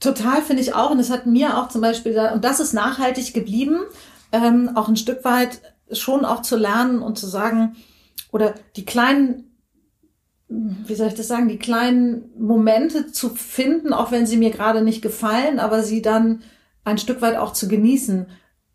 [0.00, 0.90] Total finde ich auch.
[0.90, 3.78] Und es hat mir auch zum Beispiel, und das ist nachhaltig geblieben,
[4.32, 5.60] ähm, auch ein Stück weit
[5.92, 7.76] schon auch zu lernen und zu sagen,
[8.32, 9.55] oder die kleinen
[10.48, 14.82] wie soll ich das sagen, die kleinen Momente zu finden, auch wenn sie mir gerade
[14.82, 16.42] nicht gefallen, aber sie dann
[16.84, 18.26] ein Stück weit auch zu genießen.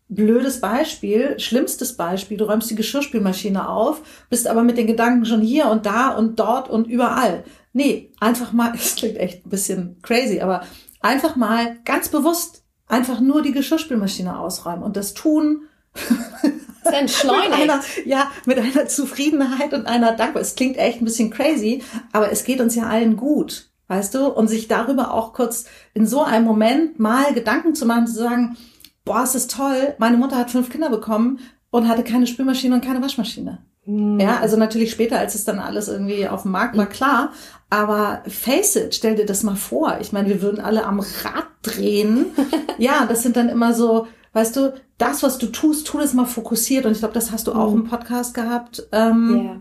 [0.08, 5.40] Blödes Beispiel, schlimmstes Beispiel, du räumst die Geschirrspülmaschine auf, bist aber mit den Gedanken schon
[5.40, 7.44] hier und da und dort und überall.
[7.72, 10.66] Nee, einfach mal, es klingt echt ein bisschen crazy, aber
[11.00, 15.62] einfach mal ganz bewusst einfach nur die Geschirrspülmaschine ausräumen und das tun
[16.84, 17.50] Es entschleunigt.
[17.50, 20.42] mit einer, ja, mit einer Zufriedenheit und einer Dankbarkeit.
[20.42, 24.26] Es klingt echt ein bisschen crazy, aber es geht uns ja allen gut, weißt du?
[24.28, 25.64] Und sich darüber auch kurz
[25.94, 28.56] in so einem Moment mal Gedanken zu machen, zu sagen,
[29.04, 31.40] boah, es ist toll, meine Mutter hat fünf Kinder bekommen
[31.70, 33.58] und hatte keine Spülmaschine und keine Waschmaschine.
[33.84, 34.20] Hm.
[34.20, 37.32] Ja, also natürlich später, als es dann alles irgendwie auf dem Markt war, klar.
[37.70, 39.98] Aber face it, stell dir das mal vor.
[40.00, 42.26] Ich meine, wir würden alle am Rad drehen.
[42.78, 46.26] ja, das sind dann immer so, weißt du, das, was du tust, tu das mal
[46.26, 46.86] fokussiert.
[46.86, 47.82] Und ich glaube, das hast du auch mhm.
[47.82, 48.86] im Podcast gehabt.
[48.92, 49.60] Ähm, yeah.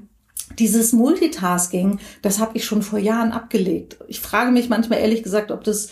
[0.59, 3.97] Dieses Multitasking, das habe ich schon vor Jahren abgelegt.
[4.07, 5.89] Ich frage mich manchmal ehrlich gesagt, ob das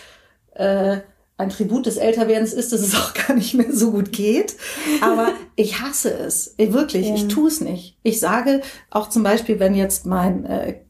[0.53, 0.97] äh,
[1.37, 4.55] ein Tribut des Älterwerdens ist, dass es auch gar nicht mehr so gut geht.
[5.01, 6.53] Aber ich hasse es.
[6.57, 7.15] Wirklich, ja.
[7.15, 7.97] ich tue es nicht.
[8.03, 10.81] Ich sage auch zum Beispiel, wenn jetzt mein äh,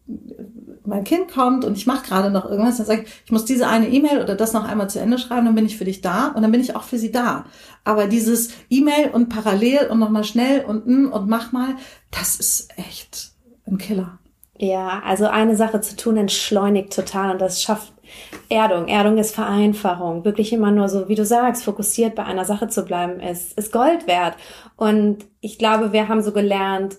[0.89, 3.67] mein Kind kommt und ich mache gerade noch irgendwas, dann sage ich, ich muss diese
[3.67, 6.27] eine E-Mail oder das noch einmal zu Ende schreiben, dann bin ich für dich da
[6.29, 7.45] und dann bin ich auch für sie da.
[7.83, 11.75] Aber dieses E-Mail und parallel und nochmal schnell und mm, und mach mal,
[12.11, 13.31] das ist echt
[13.65, 14.19] ein Killer.
[14.57, 17.93] Ja, also eine Sache zu tun entschleunigt total und das schafft
[18.49, 18.87] Erdung.
[18.87, 20.25] Erdung ist Vereinfachung.
[20.25, 23.71] Wirklich immer nur so, wie du sagst, fokussiert bei einer Sache zu bleiben, ist, ist
[23.71, 24.35] Gold wert.
[24.75, 26.97] Und ich glaube, wir haben so gelernt,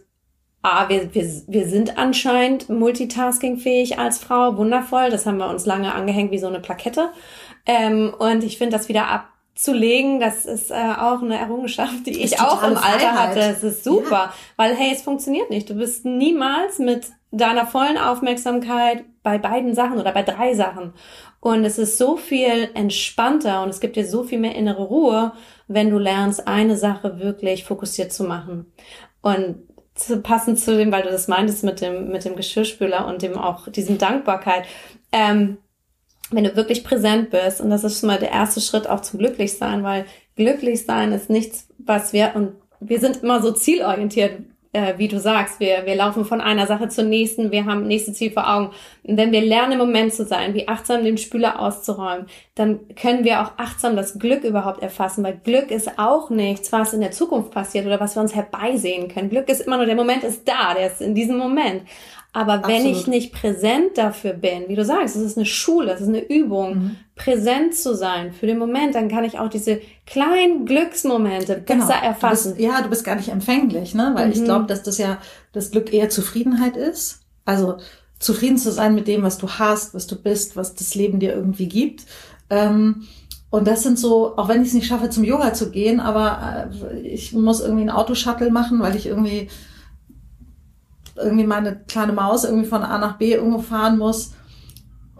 [0.62, 5.10] Ah, wir, wir, wir sind anscheinend multitaskingfähig als Frau, wundervoll.
[5.10, 7.10] Das haben wir uns lange angehängt wie so eine Plakette.
[7.64, 12.40] Ähm, und ich finde, das wieder abzulegen, das ist äh, auch eine Errungenschaft, die ich
[12.40, 13.28] auch im Alter Freiheit.
[13.28, 13.40] hatte.
[13.40, 14.34] Es ist super, ja.
[14.56, 15.70] weil hey, es funktioniert nicht.
[15.70, 20.92] Du bist niemals mit deiner vollen Aufmerksamkeit bei beiden Sachen oder bei drei Sachen.
[21.40, 25.32] Und es ist so viel entspannter und es gibt dir so viel mehr innere Ruhe,
[25.68, 28.70] wenn du lernst, eine Sache wirklich fokussiert zu machen.
[29.22, 29.56] Und
[30.00, 33.38] zu, passend zu dem, weil du das meintest mit dem, mit dem Geschirrspüler und dem
[33.38, 34.64] auch diesem Dankbarkeit.
[35.12, 35.58] Ähm,
[36.30, 39.18] wenn du wirklich präsent bist, und das ist schon mal der erste Schritt auch zum
[39.18, 44.38] Glücklichsein, weil Glücklichsein ist nichts, was wir, und wir sind immer so zielorientiert,
[44.72, 48.12] äh, wie du sagst, wir, wir laufen von einer Sache zur nächsten, wir haben nächste
[48.12, 48.70] Ziel vor Augen.
[49.02, 53.24] Und wenn wir lernen, im Moment zu sein, wie achtsam den Spüler auszuräumen, dann können
[53.24, 57.10] wir auch achtsam das Glück überhaupt erfassen, weil Glück ist auch nichts, was in der
[57.10, 59.30] Zukunft passiert oder was wir uns herbeisehen können.
[59.30, 61.82] Glück ist immer nur, der Moment ist da, der ist in diesem Moment.
[62.32, 62.78] Aber Absolut.
[62.78, 66.08] wenn ich nicht präsent dafür bin, wie du sagst, es ist eine Schule, es ist
[66.08, 66.96] eine Übung, mhm.
[67.16, 71.86] präsent zu sein für den Moment, dann kann ich auch diese kleinen Glücksmomente genau.
[71.86, 72.50] besser erfassen.
[72.50, 74.12] Du bist, ja, du bist gar nicht empfänglich, ne?
[74.14, 74.32] Weil mhm.
[74.32, 75.18] ich glaube, dass das ja
[75.52, 77.22] das Glück eher Zufriedenheit ist.
[77.44, 77.78] Also
[78.20, 81.34] zufrieden zu sein mit dem, was du hast, was du bist, was das Leben dir
[81.34, 82.04] irgendwie gibt.
[82.48, 83.08] Ähm,
[83.50, 86.70] und das sind so, auch wenn ich es nicht schaffe, zum Yoga zu gehen, aber
[86.92, 89.48] äh, ich muss irgendwie ein Autoshuttle machen, weil ich irgendwie
[91.22, 94.32] irgendwie meine kleine Maus irgendwie von A nach B irgendwo fahren muss.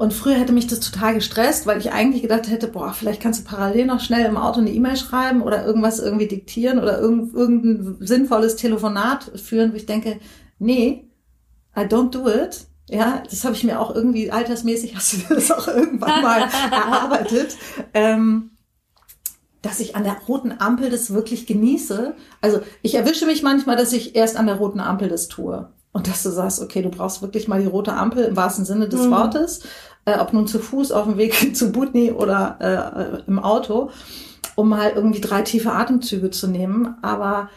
[0.01, 3.41] Und früher hätte mich das total gestresst, weil ich eigentlich gedacht hätte, boah, vielleicht kannst
[3.41, 7.35] du parallel noch schnell im Auto eine E-Mail schreiben oder irgendwas irgendwie diktieren oder irgend,
[7.35, 10.19] irgendein sinnvolles Telefonat führen, wo ich denke,
[10.59, 11.11] nee,
[11.77, 12.67] I don't do it.
[12.89, 17.59] Ja, das habe ich mir auch irgendwie altersmäßig, hast du das auch irgendwann mal erarbeitet,
[17.93, 18.53] ähm,
[19.61, 22.15] dass ich an der roten Ampel das wirklich genieße.
[22.41, 25.69] Also ich erwische mich manchmal, dass ich erst an der roten Ampel das tue.
[25.93, 28.89] Und dass du sagst, okay, du brauchst wirklich mal die rote Ampel im wahrsten Sinne
[28.89, 29.11] des mhm.
[29.11, 29.61] Wortes,
[30.05, 33.91] äh, ob nun zu Fuß auf dem Weg zu Butni oder äh, im Auto,
[34.55, 36.97] um mal irgendwie drei tiefe Atemzüge zu nehmen.
[37.03, 37.49] Aber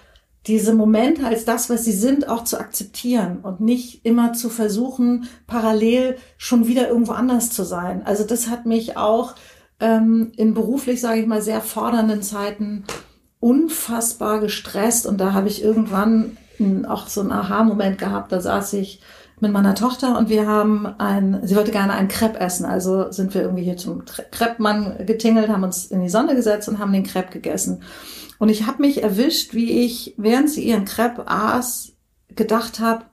[0.48, 5.30] diese Momente als das, was sie sind, auch zu akzeptieren und nicht immer zu versuchen,
[5.48, 8.06] parallel schon wieder irgendwo anders zu sein.
[8.06, 9.36] Also das hat mich auch
[9.80, 12.84] ähm, in beruflich, sage ich mal, sehr fordernden Zeiten
[13.40, 16.38] unfassbar gestresst und da habe ich irgendwann
[16.86, 18.32] auch so einen Aha-Moment gehabt.
[18.32, 19.02] Da saß ich
[19.40, 22.66] mit meiner Tochter und wir haben ein, sie wollte gerne einen Crepe essen.
[22.66, 26.80] Also sind wir irgendwie hier zum Crepe-Mann getingelt, haben uns in die Sonne gesetzt und
[26.80, 27.84] haben den Crepe gegessen.
[28.40, 31.94] Und ich habe mich erwischt, wie ich, während sie ihren Crepe aß,
[32.36, 33.06] gedacht habe,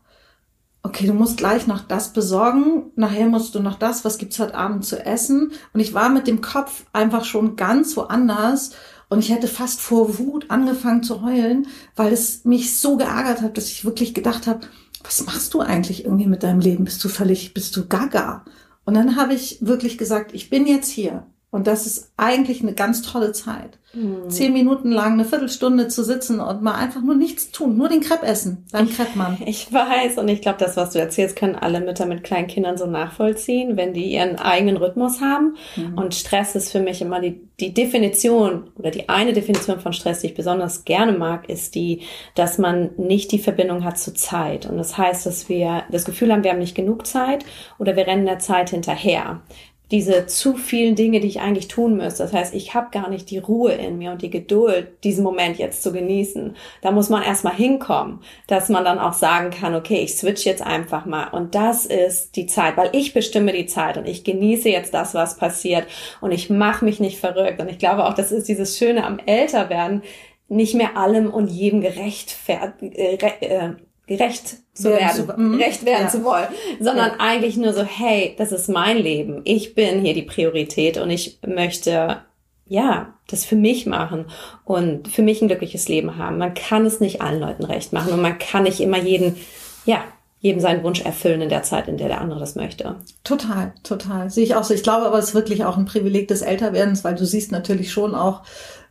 [0.82, 4.54] okay, du musst gleich noch das besorgen, nachher musst du noch das, was gibt's heute
[4.54, 5.52] Abend zu essen?
[5.72, 8.72] Und ich war mit dem Kopf einfach schon ganz woanders
[9.10, 13.56] und ich hätte fast vor Wut angefangen zu heulen, weil es mich so geärgert hat,
[13.56, 14.60] dass ich wirklich gedacht habe,
[15.02, 16.84] was machst du eigentlich irgendwie mit deinem Leben?
[16.84, 18.44] Bist du völlig, bist du gaga?
[18.84, 22.74] Und dann habe ich wirklich gesagt, ich bin jetzt hier und das ist eigentlich eine
[22.74, 23.78] ganz tolle Zeit.
[23.92, 24.30] Mhm.
[24.30, 28.00] Zehn Minuten lang, eine Viertelstunde zu sitzen und mal einfach nur nichts tun, nur den
[28.00, 29.38] Crepe essen, beim Crepe-Mann.
[29.46, 32.78] Ich weiß und ich glaube, das, was du erzählst, können alle Mütter mit kleinen Kindern
[32.78, 35.56] so nachvollziehen, wenn die ihren eigenen Rhythmus haben.
[35.74, 35.98] Mhm.
[35.98, 40.20] Und Stress ist für mich immer die, die Definition oder die eine Definition von Stress,
[40.20, 42.02] die ich besonders gerne mag, ist die,
[42.36, 44.66] dass man nicht die Verbindung hat zur Zeit.
[44.66, 47.44] Und das heißt, dass wir das Gefühl haben, wir haben nicht genug Zeit
[47.80, 49.40] oder wir rennen der Zeit hinterher
[49.90, 52.22] diese zu vielen Dinge, die ich eigentlich tun müsste.
[52.22, 55.58] Das heißt, ich habe gar nicht die Ruhe in mir und die Geduld, diesen Moment
[55.58, 56.56] jetzt zu genießen.
[56.80, 60.62] Da muss man erstmal hinkommen, dass man dann auch sagen kann, okay, ich switch jetzt
[60.62, 61.28] einfach mal.
[61.28, 65.14] Und das ist die Zeit, weil ich bestimme die Zeit und ich genieße jetzt das,
[65.14, 65.86] was passiert
[66.20, 67.60] und ich mache mich nicht verrückt.
[67.60, 70.02] Und ich glaube auch, das ist dieses Schöne am Älterwerden,
[70.48, 73.70] nicht mehr allem und jedem gerecht, äh, äh,
[74.06, 76.08] gerecht zu werden, zu, mm, recht werden ja.
[76.08, 76.48] zu wollen,
[76.80, 77.16] sondern ja.
[77.18, 79.42] eigentlich nur so, hey, das ist mein Leben.
[79.44, 82.18] Ich bin hier die Priorität und ich möchte,
[82.66, 84.26] ja, das für mich machen
[84.64, 86.38] und für mich ein glückliches Leben haben.
[86.38, 89.36] Man kann es nicht allen Leuten recht machen und man kann nicht immer jeden,
[89.84, 90.02] ja,
[90.40, 92.96] jedem seinen Wunsch erfüllen in der Zeit, in der der andere das möchte.
[93.24, 94.30] Total, total.
[94.30, 94.72] Sehe ich auch so.
[94.72, 97.92] Ich glaube aber, es ist wirklich auch ein Privileg des Älterwerdens, weil du siehst natürlich
[97.92, 98.42] schon auch,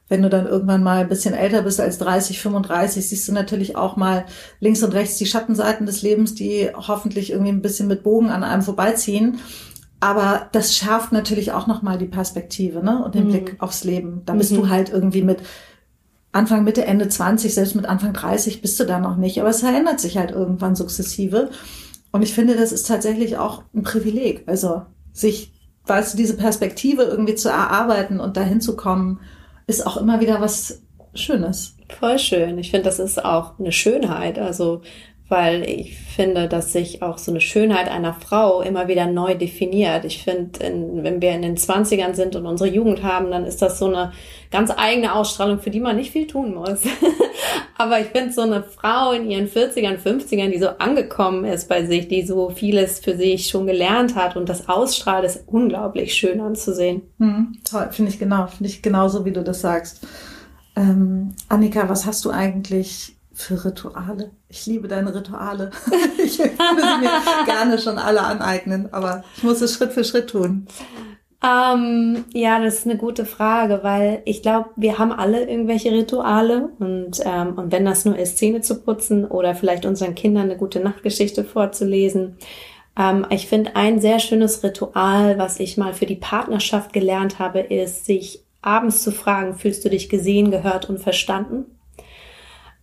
[0.09, 3.75] wenn du dann irgendwann mal ein bisschen älter bist als 30, 35, siehst du natürlich
[3.75, 4.25] auch mal
[4.59, 8.43] links und rechts die Schattenseiten des Lebens, die hoffentlich irgendwie ein bisschen mit Bogen an
[8.43, 9.39] einem vorbeiziehen.
[9.99, 13.03] Aber das schärft natürlich auch nochmal die Perspektive ne?
[13.03, 13.31] und den mhm.
[13.31, 14.23] Blick aufs Leben.
[14.25, 14.55] Da bist mhm.
[14.55, 15.39] du halt irgendwie mit
[16.31, 19.39] Anfang, Mitte, Ende 20, selbst mit Anfang 30 bist du da noch nicht.
[19.39, 21.49] Aber es verändert sich halt irgendwann sukzessive.
[22.11, 24.43] Und ich finde, das ist tatsächlich auch ein Privileg.
[24.47, 25.53] Also sich,
[25.85, 29.19] weißt du, diese Perspektive irgendwie zu erarbeiten und dahin zu kommen,
[29.69, 30.81] ist auch immer wieder was
[31.13, 31.77] Schönes.
[31.99, 32.57] Voll schön.
[32.57, 34.37] Ich finde, das ist auch eine Schönheit.
[34.37, 34.81] Also,
[35.29, 40.03] weil ich finde, dass sich auch so eine Schönheit einer Frau immer wieder neu definiert.
[40.03, 43.77] Ich finde, wenn wir in den Zwanzigern sind und unsere Jugend haben, dann ist das
[43.77, 44.11] so eine
[44.49, 46.81] ganz eigene Ausstrahlung, für die man nicht viel tun muss.
[47.77, 51.85] Aber ich finde so eine Frau in ihren 40ern, 50ern, die so angekommen ist bei
[51.85, 56.41] sich, die so vieles für sich schon gelernt hat und das ausstrahlt, ist unglaublich schön
[56.41, 57.03] anzusehen.
[57.19, 60.05] Mhm, toll, finde ich genau, finde ich genauso, wie du das sagst.
[60.75, 64.31] Ähm, Annika, was hast du eigentlich für Rituale?
[64.49, 65.71] Ich liebe deine Rituale.
[66.23, 70.29] ich würde sie mir gerne schon alle aneignen, aber ich muss es Schritt für Schritt
[70.29, 70.67] tun.
[71.41, 76.69] Ähm, ja, das ist eine gute Frage, weil ich glaube, wir haben alle irgendwelche Rituale
[76.79, 80.57] und, ähm, und wenn das nur ist, Zähne zu putzen oder vielleicht unseren Kindern eine
[80.57, 82.35] gute Nachtgeschichte vorzulesen.
[82.97, 87.61] Ähm, ich finde, ein sehr schönes Ritual, was ich mal für die Partnerschaft gelernt habe,
[87.61, 91.78] ist, sich abends zu fragen, fühlst du dich gesehen, gehört und verstanden?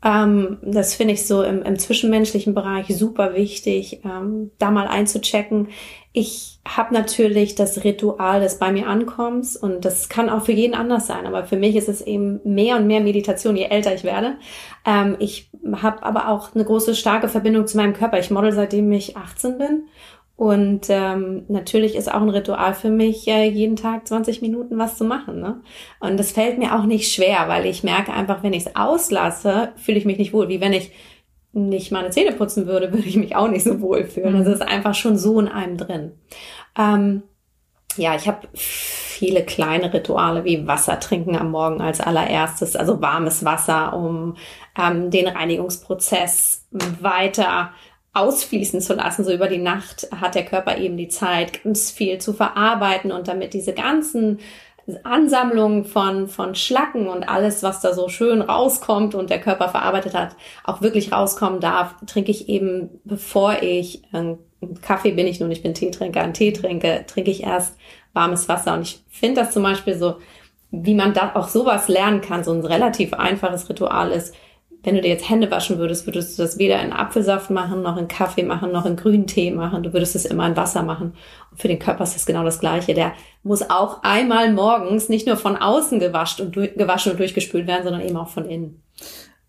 [0.05, 5.69] Ähm, das finde ich so im, im, zwischenmenschlichen Bereich super wichtig, ähm, da mal einzuchecken.
[6.13, 10.75] Ich habe natürlich das Ritual des bei mir Ankommens und das kann auch für jeden
[10.75, 14.05] anders sein, aber für mich ist es eben mehr und mehr Meditation, je älter ich
[14.05, 14.37] werde.
[14.85, 18.19] Ähm, ich habe aber auch eine große, starke Verbindung zu meinem Körper.
[18.19, 19.89] Ich model seitdem ich 18 bin
[20.37, 24.99] und ähm, natürlich ist auch ein Ritual für mich, äh, jeden Tag 20 Minuten was
[24.99, 25.41] zu machen.
[25.41, 25.63] Ne?
[25.99, 29.73] Und das fällt mir auch nicht schwer, weil ich merke einfach, wenn ich es auslasse,
[29.77, 30.51] fühle ich mich nicht wohl.
[30.51, 30.93] Wie wenn ich
[31.53, 34.35] nicht meine Zähne putzen würde, würde ich mich auch nicht so wohl fühlen.
[34.35, 34.45] Mhm.
[34.45, 36.13] Das ist einfach schon so in einem drin.
[36.79, 37.23] Ähm,
[37.97, 43.43] ja, ich habe viele kleine Rituale wie Wasser trinken am Morgen als allererstes, also warmes
[43.47, 44.37] Wasser, um
[44.79, 46.67] ähm, den Reinigungsprozess
[47.01, 47.71] weiter
[48.17, 49.25] ausfließen zu lassen.
[49.25, 53.29] So über die Nacht hat der Körper eben die Zeit, ganz viel zu verarbeiten und
[53.29, 54.39] damit diese ganzen
[55.03, 60.15] Ansammlungen von, von Schlacken und alles, was da so schön rauskommt und der Körper verarbeitet
[60.15, 64.37] hat, auch wirklich rauskommen darf, trinke ich eben, bevor ich, äh,
[64.83, 67.77] Kaffee bin ich nun, ich bin Teetrinker, einen Tee trinke, trinke ich erst
[68.13, 68.75] warmes Wasser.
[68.75, 70.17] Und ich finde das zum Beispiel so,
[70.71, 74.35] wie man da auch sowas lernen kann, so ein relativ einfaches Ritual ist,
[74.87, 77.97] wenn du dir jetzt Hände waschen würdest, würdest du das weder in Apfelsaft machen, noch
[77.97, 79.83] in Kaffee machen, noch in grünen Tee machen.
[79.83, 81.15] Du würdest es immer in Wasser machen.
[81.51, 82.95] Und für den Körper ist das genau das Gleiche.
[82.95, 87.83] Der muss auch einmal morgens nicht nur von außen gewaschen und, gewaschen und durchgespült werden,
[87.83, 88.81] sondern eben auch von innen.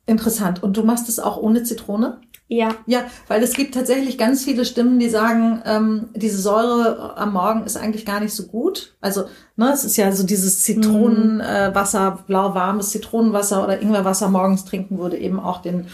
[0.08, 0.64] Interessant.
[0.64, 2.20] Und du machst es auch ohne Zitrone?
[2.50, 2.70] Ja.
[2.86, 7.66] Ja, weil es gibt tatsächlich ganz viele Stimmen, die sagen, ähm, diese Säure am Morgen
[7.66, 8.96] ist eigentlich gar nicht so gut.
[9.02, 9.26] Also,
[9.58, 12.18] ne, es ist ja so dieses Zitronenwasser, mhm.
[12.18, 15.88] äh, blau-warmes Zitronenwasser oder Ingwerwasser morgens trinken würde eben auch den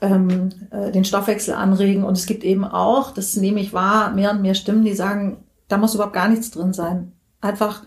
[0.00, 2.04] ähm, äh, den Stoffwechsel anregen.
[2.04, 5.44] Und es gibt eben auch, das nehme ich wahr, mehr und mehr Stimmen, die sagen,
[5.68, 7.12] da muss überhaupt gar nichts drin sein.
[7.40, 7.82] Einfach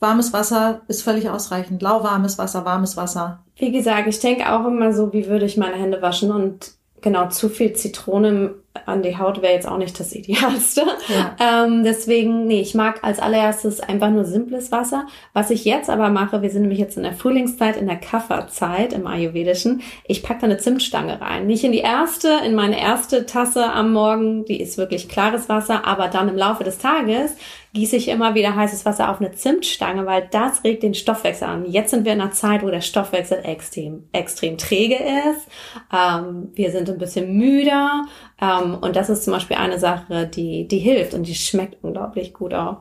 [0.00, 1.80] warmes Wasser ist völlig ausreichend.
[1.80, 3.44] Lauwarmes Wasser, warmes Wasser.
[3.56, 7.28] Wie gesagt, ich denke auch immer so, wie würde ich meine Hände waschen und genau,
[7.28, 8.54] zu viel Zitrone
[8.86, 10.82] an die Haut wäre jetzt auch nicht das Idealste.
[11.08, 11.64] Ja.
[11.64, 15.06] Ähm, deswegen, nee, ich mag als allererstes einfach nur simples Wasser.
[15.32, 18.92] Was ich jetzt aber mache, wir sind nämlich jetzt in der Frühlingszeit, in der Kafferzeit
[18.92, 19.82] im Ayurvedischen.
[20.06, 21.46] Ich packe da eine Zimtstange rein.
[21.46, 25.86] Nicht in die erste, in meine erste Tasse am Morgen, die ist wirklich klares Wasser,
[25.86, 27.36] aber dann im Laufe des Tages
[27.74, 31.64] gieße ich immer wieder heißes Wasser auf eine Zimtstange, weil das regt den Stoffwechsel an.
[31.64, 35.48] Jetzt sind wir in einer Zeit, wo der Stoffwechsel extrem, extrem träge ist.
[35.92, 38.04] Ähm, wir sind ein bisschen müder.
[38.40, 42.32] Ähm, und das ist zum Beispiel eine Sache, die, die hilft und die schmeckt unglaublich
[42.32, 42.78] gut auch.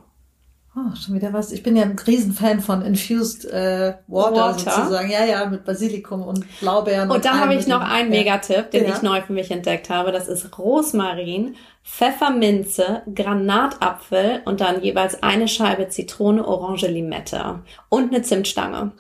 [0.73, 1.51] Oh, schon wieder was.
[1.51, 5.11] Ich bin ja ein Riesenfan von Infused äh, Water, Water, sozusagen.
[5.11, 7.09] Ja, ja, mit Basilikum und Blaubeeren.
[7.09, 8.93] Und, und dann habe ich noch einen Megatipp, den ja.
[8.93, 10.13] ich neu für mich entdeckt habe.
[10.13, 18.21] Das ist Rosmarin, Pfefferminze, Granatapfel und dann jeweils eine Scheibe Zitrone, Orange, Limette und eine
[18.21, 18.93] Zimtstange.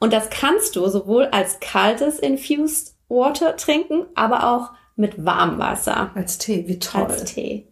[0.00, 6.10] Und das kannst du sowohl als kaltes Infused Water trinken, aber auch mit Warmwasser.
[6.14, 7.04] Als Tee, wie toll.
[7.04, 7.66] Als Tee.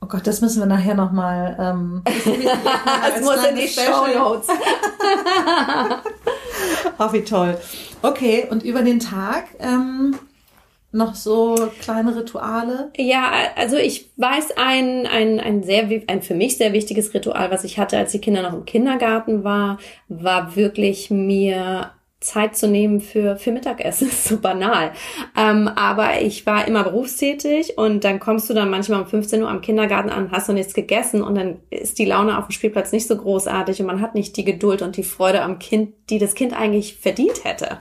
[0.00, 1.56] Oh Gott, das müssen wir nachher nochmal.
[1.58, 4.48] Ähm, das muss in die Show Notes.
[6.98, 7.58] oh, wie toll.
[8.02, 10.16] Okay, und über den Tag ähm,
[10.92, 12.92] noch so kleine Rituale?
[12.96, 17.64] Ja, also ich weiß ein, ein, ein sehr, ein für mich sehr wichtiges Ritual, was
[17.64, 21.90] ich hatte, als die Kinder noch im Kindergarten war, war wirklich mir
[22.24, 24.08] Zeit zu nehmen für, für Mittagessen.
[24.14, 24.92] ist so banal.
[25.36, 29.48] Ähm, aber ich war immer berufstätig und dann kommst du dann manchmal um 15 Uhr
[29.48, 32.92] am Kindergarten an, hast du nichts gegessen und dann ist die Laune auf dem Spielplatz
[32.92, 36.18] nicht so großartig und man hat nicht die Geduld und die Freude am Kind, die
[36.18, 37.78] das Kind eigentlich verdient hätte.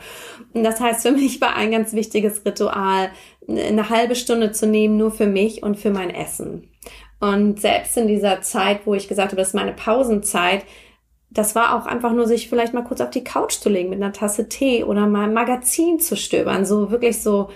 [0.53, 3.09] Und das heißt, für mich war ein ganz wichtiges Ritual,
[3.47, 6.69] eine halbe Stunde zu nehmen, nur für mich und für mein Essen.
[7.19, 10.65] Und selbst in dieser Zeit, wo ich gesagt habe, das ist meine Pausenzeit,
[11.33, 14.01] das war auch einfach nur, sich vielleicht mal kurz auf die Couch zu legen mit
[14.01, 16.65] einer Tasse Tee oder mal ein Magazin zu stöbern.
[16.65, 17.49] So wirklich so,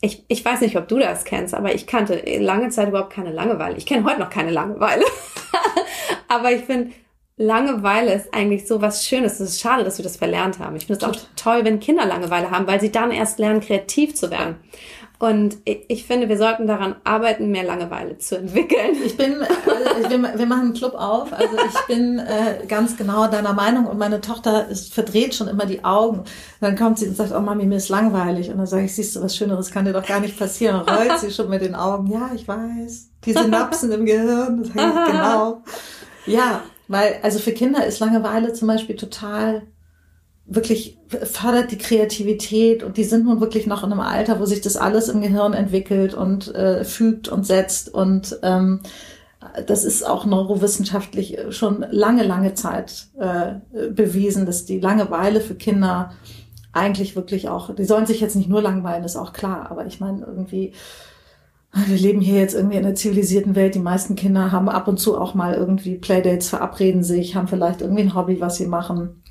[0.00, 3.32] ich, ich weiß nicht, ob du das kennst, aber ich kannte lange Zeit überhaupt keine
[3.32, 3.76] Langeweile.
[3.76, 5.04] Ich kenne heute noch keine Langeweile.
[6.28, 6.92] aber ich finde,
[7.36, 9.34] Langeweile ist eigentlich so was Schönes.
[9.34, 10.74] Es ist schade, dass wir das verlernt haben.
[10.76, 14.14] Ich finde es auch toll, wenn Kinder Langeweile haben, weil sie dann erst lernen, kreativ
[14.14, 14.56] zu werden.
[15.20, 18.94] Und ich finde, wir sollten daran arbeiten, mehr Langeweile zu entwickeln.
[19.04, 21.32] Ich bin, also wir, wir machen einen Club auf.
[21.32, 25.66] Also ich bin äh, ganz genau deiner Meinung und meine Tochter ist verdreht schon immer
[25.66, 26.22] die Augen.
[26.60, 28.48] Dann kommt sie und sagt, oh Mami, mir ist langweilig.
[28.50, 30.82] Und dann sage ich, siehst du, was Schöneres kann dir doch gar nicht passieren.
[30.82, 32.06] Und rollt sie schon mit den Augen.
[32.12, 33.10] Ja, ich weiß.
[33.24, 35.62] Die Synapsen im Gehirn, das heißt genau.
[36.26, 39.62] Ja, weil, also für Kinder ist Langeweile zum Beispiel total
[40.48, 44.60] wirklich fördert die Kreativität und die sind nun wirklich noch in einem Alter, wo sich
[44.60, 48.80] das alles im Gehirn entwickelt und äh, fügt und setzt und ähm,
[49.66, 53.54] das ist auch neurowissenschaftlich schon lange, lange Zeit äh,
[53.90, 56.12] bewiesen, dass die Langeweile für Kinder
[56.72, 60.00] eigentlich wirklich auch, die sollen sich jetzt nicht nur langweilen, ist auch klar, aber ich
[60.00, 60.72] meine irgendwie,
[61.72, 63.74] wir leben hier jetzt irgendwie in einer zivilisierten Welt.
[63.74, 67.82] Die meisten Kinder haben ab und zu auch mal irgendwie Playdates, verabreden sich, haben vielleicht
[67.82, 69.22] irgendwie ein Hobby, was sie machen.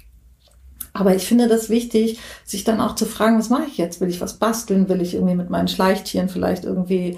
[0.99, 4.01] Aber ich finde das wichtig, sich dann auch zu fragen, was mache ich jetzt?
[4.01, 4.89] Will ich was basteln?
[4.89, 7.17] Will ich irgendwie mit meinen Schleichtieren vielleicht irgendwie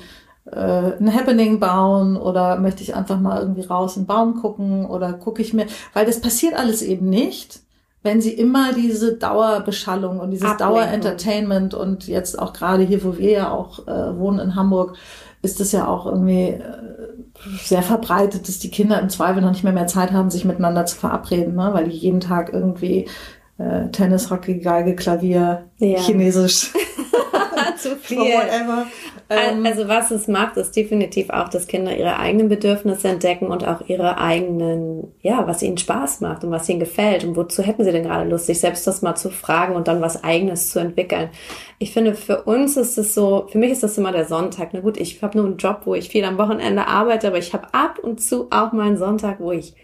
[0.51, 4.85] äh, ein Happening bauen oder möchte ich einfach mal irgendwie raus in den Baum gucken
[4.85, 7.61] oder gucke ich mir, weil das passiert alles eben nicht,
[8.01, 13.31] wenn sie immer diese Dauerbeschallung und dieses Dauerentertainment und jetzt auch gerade hier, wo wir
[13.31, 14.95] ja auch äh, wohnen in Hamburg,
[15.41, 16.61] ist es ja auch irgendwie äh,
[17.63, 20.85] sehr verbreitet, dass die Kinder im Zweifel noch nicht mehr mehr Zeit haben, sich miteinander
[20.85, 21.69] zu verabreden, ne?
[21.73, 23.07] weil die jeden Tag irgendwie
[23.60, 25.99] äh, Tennis, Hockey, Geige, Klavier, ja.
[25.99, 26.72] Chinesisch.
[27.78, 28.34] Zu viel.
[29.30, 33.68] Ähm, also was es macht, ist definitiv auch, dass Kinder ihre eigenen Bedürfnisse entdecken und
[33.68, 37.84] auch ihre eigenen, ja, was ihnen Spaß macht und was ihnen gefällt und wozu hätten
[37.84, 40.80] sie denn gerade Lust, sich selbst das mal zu fragen und dann was eigenes zu
[40.80, 41.30] entwickeln.
[41.78, 44.70] Ich finde, für uns ist es so, für mich ist das immer der Sonntag.
[44.74, 47.53] Na gut, ich habe nur einen Job, wo ich viel am Wochenende arbeite, aber ich
[47.53, 49.76] habe ab und zu auch mal einen Sonntag, wo ich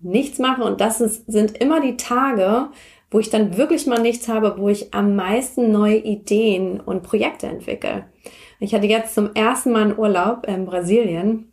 [0.00, 2.68] nichts mache und das ist, sind immer die Tage,
[3.14, 7.46] wo ich dann wirklich mal nichts habe, wo ich am meisten neue Ideen und Projekte
[7.46, 8.06] entwickle.
[8.58, 11.52] Ich hatte jetzt zum ersten Mal einen Urlaub in Brasilien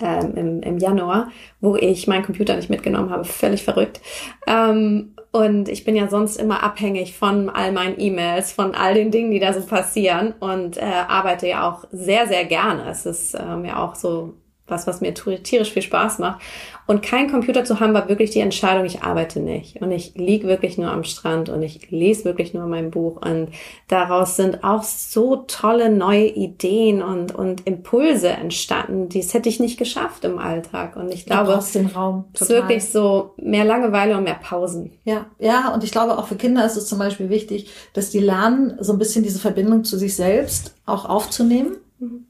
[0.00, 1.30] ähm, im, im Januar,
[1.60, 3.24] wo ich meinen Computer nicht mitgenommen habe.
[3.24, 4.00] Völlig verrückt.
[4.46, 9.10] Ähm, und ich bin ja sonst immer abhängig von all meinen E-Mails, von all den
[9.10, 12.88] Dingen, die da so passieren und äh, arbeite ja auch sehr, sehr gerne.
[12.88, 14.36] Es ist ähm, ja auch so
[14.68, 16.40] was, was mir tierisch viel Spaß macht.
[16.88, 19.82] Und kein Computer zu haben, war wirklich die Entscheidung, ich arbeite nicht.
[19.82, 23.20] Und ich lieg wirklich nur am Strand und ich lese wirklich nur mein Buch.
[23.20, 23.50] Und
[23.88, 29.10] daraus sind auch so tolle neue Ideen und, und Impulse entstanden.
[29.10, 30.96] Dies hätte ich nicht geschafft im Alltag.
[30.96, 32.24] Und ich glaube, es Raum.
[32.32, 34.92] ist wirklich so mehr Langeweile und mehr Pausen.
[35.04, 35.74] Ja, ja.
[35.74, 38.94] Und ich glaube, auch für Kinder ist es zum Beispiel wichtig, dass die lernen, so
[38.94, 41.76] ein bisschen diese Verbindung zu sich selbst auch aufzunehmen.
[41.98, 42.27] Mhm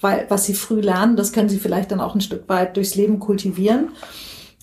[0.00, 2.94] weil was sie früh lernen, das können sie vielleicht dann auch ein Stück weit durchs
[2.94, 3.88] Leben kultivieren.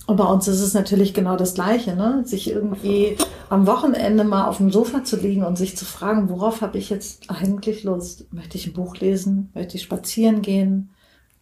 [0.07, 2.21] Und bei uns ist es natürlich genau das Gleiche, ne?
[2.25, 3.17] Sich irgendwie
[3.49, 6.89] am Wochenende mal auf dem Sofa zu liegen und sich zu fragen, worauf habe ich
[6.89, 8.33] jetzt eigentlich Lust?
[8.33, 9.49] Möchte ich ein Buch lesen?
[9.53, 10.91] Möchte ich spazieren gehen?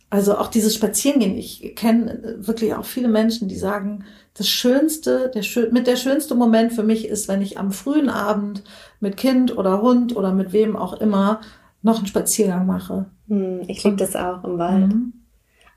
[0.09, 1.37] Also auch dieses Spazierengehen.
[1.37, 6.73] Ich kenne wirklich auch viele Menschen, die sagen, das schönste, der mit der schönste Moment
[6.73, 8.63] für mich ist, wenn ich am frühen Abend
[8.99, 11.41] mit Kind oder Hund oder mit wem auch immer
[11.86, 13.05] noch einen Spaziergang mache.
[13.27, 14.93] Hm, ich liebe das auch im Wald.
[14.93, 15.13] Mhm.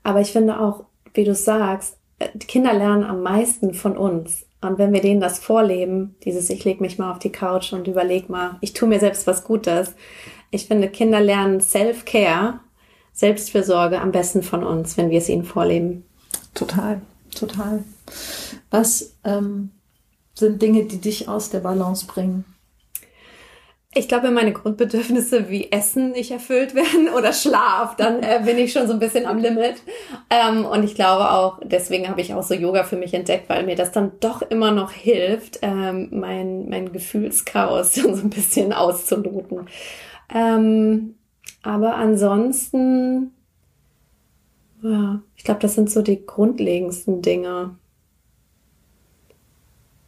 [0.03, 4.47] Aber ich finde auch, wie du sagst, äh, die Kinder lernen am meisten von uns.
[4.61, 7.87] Und wenn wir denen das vorleben, dieses ich leg mich mal auf die Couch und
[7.87, 9.93] überleg mal, ich tue mir selbst was Gutes.
[10.49, 12.59] Ich finde, Kinder lernen Self-Care,
[13.13, 16.05] Selbstfürsorge am besten von uns, wenn wir es ihnen vorleben.
[16.55, 17.01] Total,
[17.35, 17.83] total.
[18.71, 19.69] Was ähm,
[20.33, 22.45] sind Dinge, die dich aus der Balance bringen?
[23.95, 28.57] Ich glaube, wenn meine Grundbedürfnisse wie Essen nicht erfüllt werden oder Schlaf, dann äh, bin
[28.59, 29.81] ich schon so ein bisschen am Limit.
[30.29, 33.65] Ähm, und ich glaube auch, deswegen habe ich auch so Yoga für mich entdeckt, weil
[33.65, 39.67] mir das dann doch immer noch hilft, ähm, mein, mein Gefühlschaos so ein bisschen auszuloten.
[40.33, 41.15] Ähm,
[41.63, 43.33] aber ansonsten,
[44.83, 47.75] ja, ich glaube, das sind so die grundlegendsten Dinge.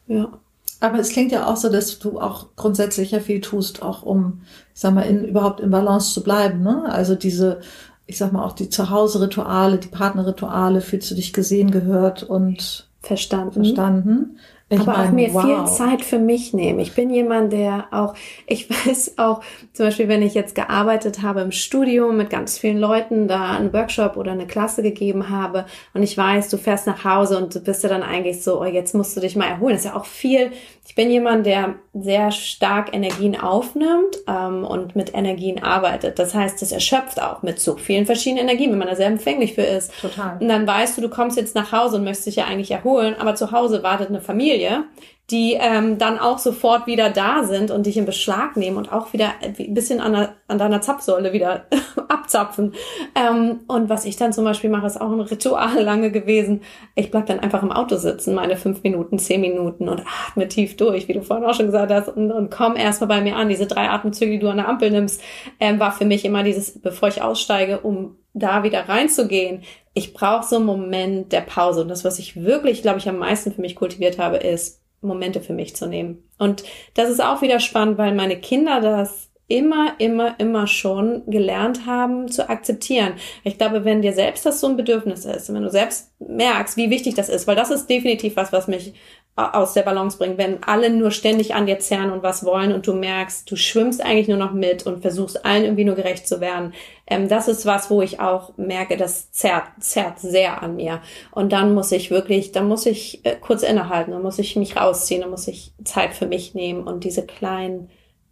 [0.08, 0.40] Ja.
[0.82, 4.42] Aber es klingt ja auch so, dass du auch grundsätzlich ja viel tust, auch um,
[4.74, 6.64] ich sag mal, in, überhaupt in Balance zu bleiben.
[6.64, 6.86] Ne?
[6.92, 7.62] Also diese,
[8.08, 13.64] ich sag mal, auch die Zuhause-Rituale, die Partnerrituale, fühlst du dich gesehen, gehört und verstanden.
[13.64, 14.38] verstanden.
[14.72, 15.44] Ich aber meine, auch mir wow.
[15.44, 16.80] viel Zeit für mich nehmen.
[16.80, 18.14] Ich bin jemand, der auch,
[18.48, 19.42] ich weiß auch,
[19.74, 23.74] zum Beispiel, wenn ich jetzt gearbeitet habe im Studium mit ganz vielen Leuten, da einen
[23.74, 27.60] Workshop oder eine Klasse gegeben habe und ich weiß, du fährst nach Hause und du
[27.60, 29.74] bist ja dann eigentlich so, oh, jetzt musst du dich mal erholen.
[29.74, 30.52] Das ist ja auch viel.
[30.88, 36.18] Ich bin jemand, der sehr stark Energien aufnimmt ähm, und mit Energien arbeitet.
[36.18, 39.54] Das heißt, das erschöpft auch mit so vielen verschiedenen Energien, wenn man da sehr empfänglich
[39.54, 39.92] für ist.
[40.00, 40.38] Total.
[40.40, 43.16] Und dann weißt du, du kommst jetzt nach Hause und möchtest dich ja eigentlich erholen,
[43.20, 44.86] aber zu Hause wartet eine Familie Familie,
[45.32, 49.14] die ähm, dann auch sofort wieder da sind und dich in Beschlag nehmen und auch
[49.14, 51.66] wieder ein bisschen an, der, an deiner Zapfsäule wieder
[52.10, 52.74] abzapfen.
[53.16, 56.62] Ähm, und was ich dann zum Beispiel mache, ist auch ein Ritual lange gewesen.
[56.96, 60.76] Ich bleib dann einfach im Auto sitzen, meine fünf Minuten, zehn Minuten und atme tief
[60.76, 63.48] durch, wie du vorhin auch schon gesagt hast, und, und komm erstmal bei mir an.
[63.48, 65.22] Diese drei Atemzüge, die du an der Ampel nimmst,
[65.62, 69.64] ähm, war für mich immer dieses, bevor ich aussteige, um da wieder reinzugehen,
[69.94, 71.82] ich brauche so einen Moment der Pause.
[71.82, 75.42] Und das, was ich wirklich, glaube ich, am meisten für mich kultiviert habe, ist, Momente
[75.42, 76.24] für mich zu nehmen.
[76.38, 81.86] Und das ist auch wieder spannend, weil meine Kinder das immer, immer, immer schon gelernt
[81.86, 83.16] haben zu akzeptieren.
[83.44, 86.90] Ich glaube, wenn dir selbst das so ein Bedürfnis ist, wenn du selbst merkst, wie
[86.90, 88.94] wichtig das ist, weil das ist definitiv was, was mich
[89.36, 92.86] aus der Balance bringt, wenn alle nur ständig an dir zerren und was wollen und
[92.86, 96.42] du merkst, du schwimmst eigentlich nur noch mit und versuchst allen irgendwie nur gerecht zu
[96.42, 96.74] werden.
[97.08, 101.02] Ähm, das ist was, wo ich auch merke, das zerrt, zerrt sehr an mir.
[101.32, 104.76] Und dann muss ich wirklich, dann muss ich äh, kurz innehalten, dann muss ich mich
[104.76, 107.90] rausziehen, dann muss ich Zeit für mich nehmen und diese kleinen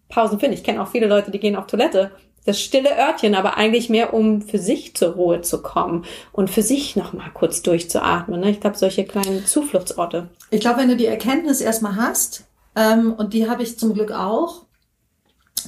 [0.10, 0.56] Pausen finden.
[0.56, 2.12] Ich kenne auch viele Leute, die gehen auf Toilette
[2.46, 6.62] das stille Örtchen, aber eigentlich mehr, um für sich zur Ruhe zu kommen und für
[6.62, 8.40] sich nochmal kurz durchzuatmen.
[8.40, 8.52] Ne?
[8.52, 10.30] Ich glaube, solche kleinen Zufluchtsorte.
[10.52, 14.12] Ich glaube, wenn du die Erkenntnis erstmal hast, ähm, und die habe ich zum Glück
[14.12, 14.66] auch,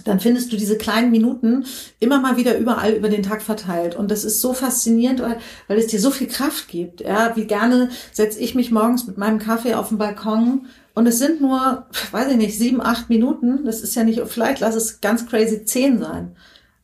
[0.05, 1.65] dann findest du diese kleinen Minuten
[1.99, 3.95] immer mal wieder überall über den Tag verteilt.
[3.95, 7.01] Und das ist so faszinierend, weil, weil es dir so viel Kraft gibt.
[7.01, 11.19] Ja, wie gerne setze ich mich morgens mit meinem Kaffee auf den Balkon und es
[11.19, 13.65] sind nur, weiß ich nicht, sieben, acht Minuten.
[13.65, 16.36] Das ist ja nicht, vielleicht lass es ganz crazy zehn sein.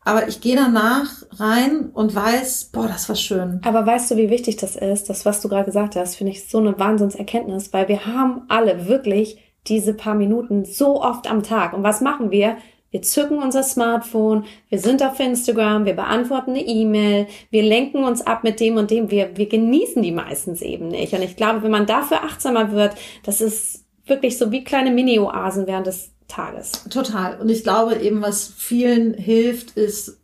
[0.07, 3.59] Aber ich gehe danach rein und weiß, boah, das war schön.
[3.65, 5.09] Aber weißt du, wie wichtig das ist?
[5.09, 8.87] Das, was du gerade gesagt hast, finde ich so eine Wahnsinnserkenntnis, weil wir haben alle
[8.87, 9.37] wirklich
[9.67, 11.73] diese paar Minuten so oft am Tag.
[11.73, 12.55] Und was machen wir?
[12.89, 18.21] Wir zücken unser Smartphone, wir sind auf Instagram, wir beantworten eine E-Mail, wir lenken uns
[18.21, 19.11] ab mit dem und dem.
[19.11, 21.11] Wir, wir genießen die meistens eben nicht.
[21.11, 25.67] Und ich glaube, wenn man dafür achtsamer wird, das ist wirklich so wie kleine Mini-Oasen
[25.67, 26.71] während des Tages.
[26.89, 27.39] Total.
[27.39, 30.19] Und ich glaube eben, was vielen hilft, ist,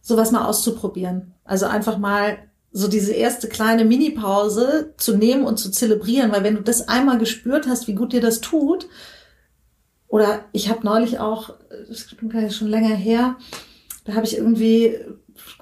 [0.00, 1.34] sowas mal auszuprobieren.
[1.44, 2.38] Also einfach mal
[2.72, 7.18] so diese erste kleine Mini-Pause zu nehmen und zu zelebrieren, weil wenn du das einmal
[7.18, 8.88] gespürt hast, wie gut dir das tut,
[10.06, 11.54] oder ich habe neulich auch,
[11.88, 13.36] das ist schon länger her,
[14.04, 14.98] da habe ich irgendwie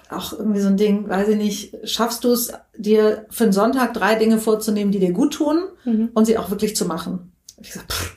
[0.09, 3.93] auch irgendwie so ein Ding, weiß ich nicht, schaffst du es, dir für den Sonntag
[3.95, 6.11] drei Dinge vorzunehmen, die dir gut tun mhm.
[6.15, 7.33] und sie auch wirklich zu machen?
[7.61, 8.17] Ich gesagt, pff,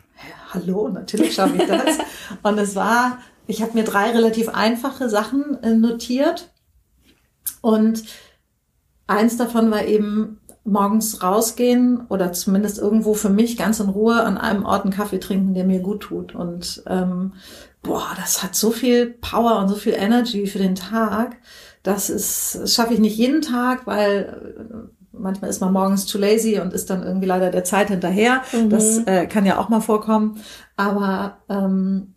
[0.53, 1.97] hallo, natürlich schaffe ich das.
[2.43, 6.49] und es war, ich habe mir drei relativ einfache Sachen äh, notiert
[7.61, 8.03] und
[9.07, 14.37] eins davon war eben morgens rausgehen oder zumindest irgendwo für mich ganz in Ruhe an
[14.37, 16.35] einem Ort einen Kaffee trinken, der mir gut tut.
[16.35, 17.33] Und ähm,
[17.81, 21.37] boah, das hat so viel Power und so viel Energy für den Tag.
[21.81, 26.17] Das ist, das schaffe ich nicht jeden Tag, weil äh, manchmal ist man morgens too
[26.17, 28.41] lazy und ist dann irgendwie leider der Zeit hinterher.
[28.51, 28.69] Mhm.
[28.69, 30.39] Das äh, kann ja auch mal vorkommen.
[30.75, 32.15] Aber ähm,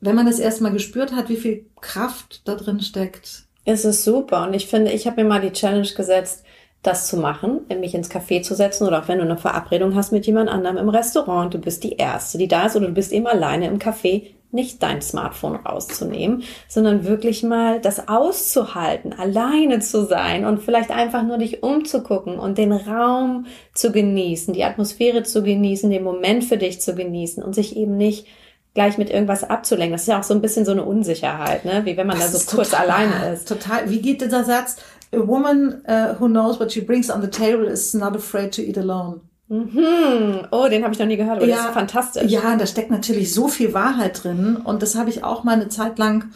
[0.00, 3.44] wenn man das erstmal gespürt hat, wie viel Kraft da drin steckt.
[3.64, 4.46] Es ist super.
[4.46, 6.44] Und ich finde, ich habe mir mal die Challenge gesetzt,
[6.82, 10.12] das zu machen, mich ins Café zu setzen oder auch wenn du eine Verabredung hast
[10.12, 13.10] mit jemand anderem im Restaurant, du bist die Erste, die da ist oder du bist
[13.10, 20.06] eben alleine im Café, nicht dein Smartphone rauszunehmen, sondern wirklich mal das auszuhalten, alleine zu
[20.06, 25.42] sein und vielleicht einfach nur dich umzugucken und den Raum zu genießen, die Atmosphäre zu
[25.42, 28.26] genießen, den Moment für dich zu genießen und sich eben nicht
[28.74, 29.92] gleich mit irgendwas abzulenken.
[29.92, 31.82] Das ist ja auch so ein bisschen so eine Unsicherheit, ne?
[31.84, 33.48] wie wenn man das da so kurz total, alleine ist.
[33.48, 33.88] Total.
[33.88, 34.76] Wie geht dieser Satz?
[35.12, 38.62] A woman uh, who knows what she brings on the table is not afraid to
[38.62, 39.20] eat alone.
[39.54, 40.46] Mhm.
[40.50, 42.30] Oh, den habe ich noch nie gehört, aber ja, das ist fantastisch.
[42.30, 45.68] Ja, da steckt natürlich so viel Wahrheit drin und das habe ich auch mal eine
[45.68, 46.30] Zeit lang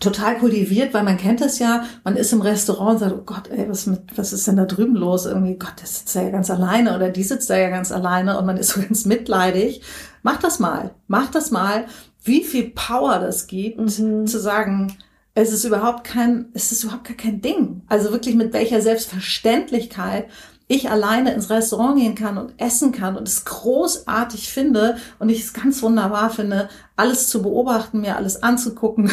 [0.00, 3.48] total kultiviert, weil man kennt es ja, man ist im Restaurant und sagt, oh Gott,
[3.48, 5.26] ey, was, mit, was ist denn da drüben los?
[5.26, 8.38] Irgendwie, Gott, der sitzt da ja ganz alleine oder die sitzt da ja ganz alleine
[8.38, 9.82] und man ist so ganz mitleidig.
[10.22, 11.86] Mach das mal, mach das mal,
[12.22, 14.26] wie viel Power das gibt, mhm.
[14.26, 14.96] zu sagen,
[15.34, 17.82] es ist überhaupt kein, es ist überhaupt gar kein Ding.
[17.88, 20.26] Also wirklich mit welcher Selbstverständlichkeit
[20.68, 25.40] ich alleine ins Restaurant gehen kann und essen kann und es großartig finde und ich
[25.40, 29.10] es ganz wunderbar finde, alles zu beobachten, mir alles anzugucken.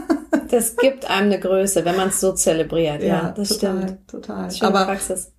[0.50, 3.02] das gibt einem eine Größe, wenn man es so zelebriert.
[3.02, 4.08] Ja, ja das total, stimmt.
[4.08, 4.50] Total.
[4.60, 5.32] Aber Praxis.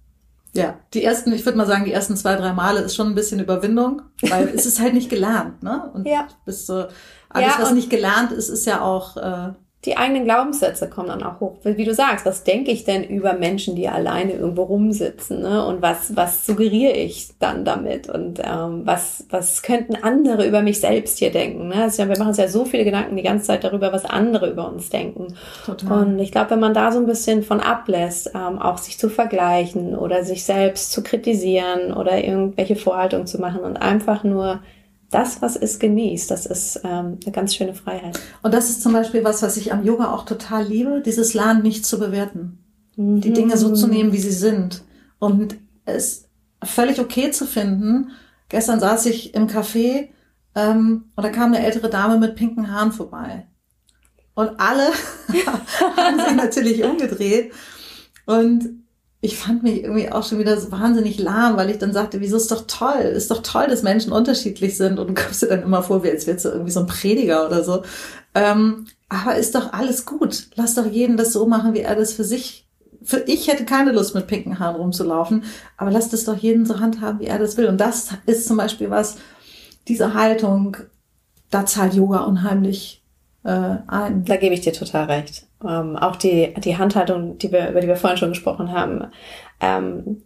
[0.53, 3.15] Ja, die ersten, ich würde mal sagen, die ersten zwei, drei Male ist schon ein
[3.15, 5.91] bisschen Überwindung, weil es ist halt nicht gelernt, ne?
[5.93, 6.28] Und ja.
[6.45, 6.86] bist so,
[7.30, 9.53] alles, ja, was nicht gelernt ist, ist ja auch äh,
[9.88, 11.56] die eigenen Glaubenssätze kommen dann auch hoch.
[11.64, 15.42] Wie du sagst, was denke ich denn über Menschen, die alleine irgendwo rumsitzen?
[15.42, 15.66] Ne?
[15.66, 18.10] Und was, was suggeriere ich dann damit?
[18.10, 21.70] Und ähm, was, was könnten andere über mich selbst hier denken?
[21.70, 21.84] Ne?
[21.84, 24.70] Also, wir machen uns ja so viele Gedanken die ganze Zeit darüber, was andere über
[24.70, 25.36] uns denken.
[25.66, 26.04] Total.
[26.04, 29.08] Und ich glaube, wenn man da so ein bisschen von ablässt, ähm, auch sich zu
[29.10, 34.60] vergleichen oder sich selbst zu kritisieren oder irgendwelche Vorhaltungen zu machen und einfach nur
[35.10, 36.30] das, was ist, genießt.
[36.30, 38.20] Das ist ähm, eine ganz schöne Freiheit.
[38.41, 41.62] Und das ist zum Beispiel was, was ich am Yoga auch total liebe, dieses Lernen
[41.62, 42.60] nicht zu bewerten.
[42.95, 43.22] Mhm.
[43.22, 44.84] Die Dinge so zu nehmen, wie sie sind.
[45.20, 46.26] Und es
[46.64, 48.12] völlig okay zu finden.
[48.49, 50.10] Gestern saß ich im Café
[50.55, 53.47] ähm, und da kam eine ältere Dame mit pinken Haaren vorbei.
[54.34, 54.89] Und alle
[55.97, 57.53] haben sich natürlich umgedreht.
[58.26, 58.84] Und
[59.20, 62.38] ich fand mich irgendwie auch schon wieder so wahnsinnig lahm, weil ich dann sagte, wieso
[62.38, 65.63] ist doch toll, ist doch toll, dass Menschen unterschiedlich sind und du kommst dir dann
[65.63, 67.82] immer vor, wie als wärst du irgendwie so ein Prediger oder so.
[68.36, 70.49] Ähm, aber ist doch alles gut.
[70.55, 72.68] Lass doch jeden das so machen, wie er das für sich.
[73.03, 75.43] Für ich hätte keine Lust, mit pinken Haaren rumzulaufen,
[75.78, 77.68] aber lass das doch jeden so handhaben, wie er das will.
[77.68, 79.15] Und das ist zum Beispiel was,
[79.88, 80.78] diese Haltung,
[81.49, 83.03] da zahlt Yoga unheimlich
[83.43, 84.26] äh, ein.
[84.26, 85.47] Da gebe ich dir total recht.
[85.64, 89.08] Ähm, auch die, die Handhaltung, die wir, über die wir vorhin schon gesprochen haben,
[89.60, 90.24] ähm,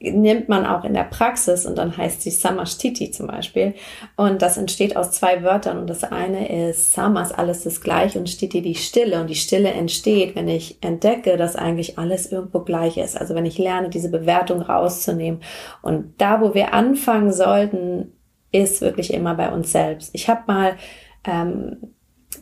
[0.00, 3.74] nimmt man auch in der Praxis und dann heißt sie Samashtiti zum Beispiel.
[4.16, 8.28] Und das entsteht aus zwei Wörtern und das eine ist Samas, alles ist gleich und
[8.28, 12.96] Stiti die Stille und die Stille entsteht, wenn ich entdecke, dass eigentlich alles irgendwo gleich
[12.96, 13.20] ist.
[13.20, 15.42] Also wenn ich lerne, diese Bewertung rauszunehmen.
[15.82, 18.12] Und da, wo wir anfangen sollten,
[18.52, 20.10] ist wirklich immer bei uns selbst.
[20.14, 20.76] Ich habe mal
[21.24, 21.76] ähm,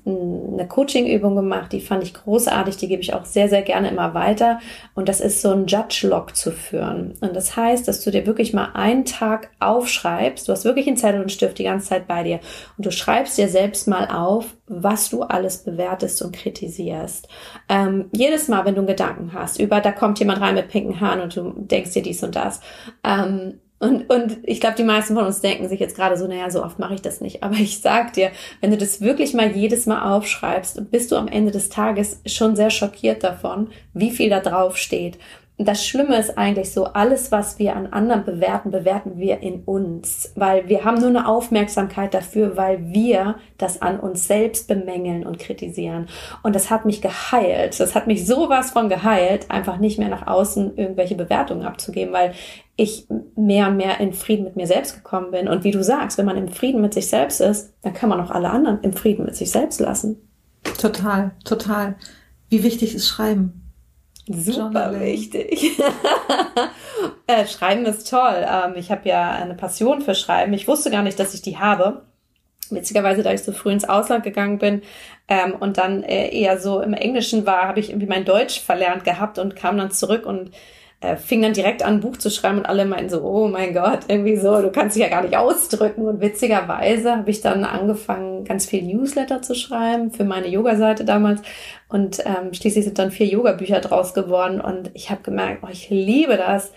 [0.08, 4.14] eine Coaching-Übung gemacht, die fand ich großartig, die gebe ich auch sehr, sehr gerne immer
[4.14, 4.60] weiter.
[4.94, 7.14] Und das ist so ein Judge-Log zu führen.
[7.20, 10.96] Und das heißt, dass du dir wirklich mal einen Tag aufschreibst, du hast wirklich einen
[10.96, 12.40] Zettel und Stift die ganze Zeit bei dir
[12.76, 17.28] und du schreibst dir selbst mal auf, was du alles bewertest und kritisierst.
[17.68, 21.00] Ähm, jedes Mal, wenn du einen Gedanken hast über, da kommt jemand rein mit pinken
[21.00, 22.60] Haaren und du denkst dir dies und das,
[23.04, 26.50] ähm, und, und ich glaube, die meisten von uns denken sich jetzt gerade so, naja,
[26.50, 27.44] so oft mache ich das nicht.
[27.44, 31.28] Aber ich sag dir, wenn du das wirklich mal jedes Mal aufschreibst, bist du am
[31.28, 35.18] Ende des Tages schon sehr schockiert davon, wie viel da drauf steht.
[35.60, 40.32] das Schlimme ist eigentlich so, alles, was wir an anderen bewerten, bewerten wir in uns,
[40.36, 45.40] weil wir haben nur eine Aufmerksamkeit dafür, weil wir das an uns selbst bemängeln und
[45.40, 46.08] kritisieren.
[46.44, 47.78] Und das hat mich geheilt.
[47.78, 52.34] Das hat mich sowas von geheilt, einfach nicht mehr nach außen irgendwelche Bewertungen abzugeben, weil
[52.78, 55.48] ich mehr und mehr in Frieden mit mir selbst gekommen bin.
[55.48, 58.20] Und wie du sagst, wenn man im Frieden mit sich selbst ist, dann kann man
[58.20, 60.16] auch alle anderen im Frieden mit sich selbst lassen.
[60.80, 61.96] Total, total.
[62.48, 63.72] Wie wichtig ist Schreiben?
[64.28, 65.80] Super wichtig.
[67.26, 68.46] äh, Schreiben ist toll.
[68.48, 70.52] Ähm, ich habe ja eine Passion für Schreiben.
[70.52, 72.02] Ich wusste gar nicht, dass ich die habe.
[72.70, 74.82] Witzigerweise, da ich so früh ins Ausland gegangen bin
[75.26, 79.04] ähm, und dann äh, eher so im Englischen war, habe ich irgendwie mein Deutsch verlernt
[79.04, 80.52] gehabt und kam dann zurück und
[81.00, 83.72] äh, fing dann direkt an, ein Buch zu schreiben und alle meinten so, oh mein
[83.72, 86.02] Gott, irgendwie so, du kannst dich ja gar nicht ausdrücken.
[86.02, 91.42] Und witzigerweise habe ich dann angefangen, ganz viel Newsletter zu schreiben für meine Yoga-Seite damals.
[91.88, 94.60] Und ähm, schließlich sind dann vier Yoga-Bücher draus geworden.
[94.60, 96.72] Und ich habe gemerkt, oh, ich liebe das,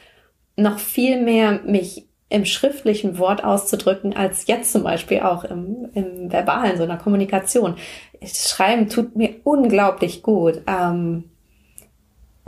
[0.56, 6.32] noch viel mehr mich im schriftlichen Wort auszudrücken, als jetzt zum Beispiel auch im, im
[6.32, 7.76] verbalen, so einer Kommunikation.
[8.24, 10.62] Schreiben tut mir unglaublich gut.
[10.68, 11.31] Ähm,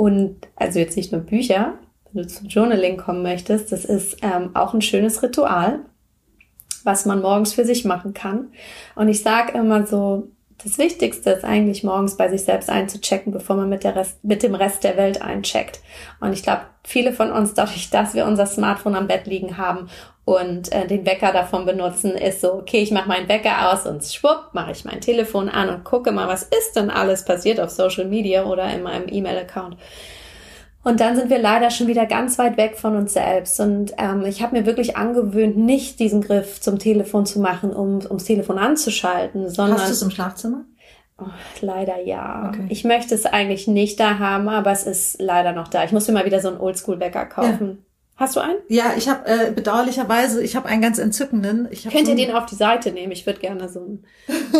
[0.04, 1.76] und also jetzt nicht nur Bücher,
[2.12, 5.80] wenn du zum Journaling kommen möchtest, das ist ähm, auch ein schönes Ritual,
[6.84, 8.49] was man morgens für sich machen kann.
[8.95, 10.28] Und ich sage immer so,
[10.64, 14.43] das Wichtigste ist eigentlich morgens bei sich selbst einzuchecken, bevor man mit, der Rest, mit
[14.43, 15.82] dem Rest der Welt eincheckt.
[16.20, 19.89] Und ich glaube, viele von uns, dadurch, dass wir unser Smartphone am Bett liegen haben
[20.26, 24.03] und äh, den Wecker davon benutzen, ist so, okay, ich mache meinen Wecker aus und
[24.03, 27.70] schwupp, mache ich mein Telefon an und gucke mal, was ist denn alles passiert auf
[27.70, 29.76] Social Media oder in meinem E-Mail-Account.
[30.84, 33.60] Und dann sind wir leider schon wieder ganz weit weg von uns selbst.
[33.60, 38.00] Und ähm, ich habe mir wirklich angewöhnt, nicht diesen Griff zum Telefon zu machen, um
[38.06, 39.80] ums Telefon anzuschalten, sondern.
[39.80, 40.66] Hast du es im Schlafzimmer?
[41.18, 41.26] Oh,
[41.62, 42.50] leider ja.
[42.50, 42.66] Okay.
[42.70, 45.84] Ich möchte es eigentlich nicht da haben, aber es ist leider noch da.
[45.84, 47.68] Ich muss mir mal wieder so einen Oldschool-Wecker kaufen.
[47.68, 47.93] Ja.
[48.16, 48.59] Hast du einen?
[48.68, 51.68] Ja, ich habe äh, bedauerlicherweise, ich habe einen ganz entzückenden.
[51.72, 53.11] Ich Könnt so ihr den auf die Seite nehmen?
[53.11, 54.05] Ich würde gerne so einen,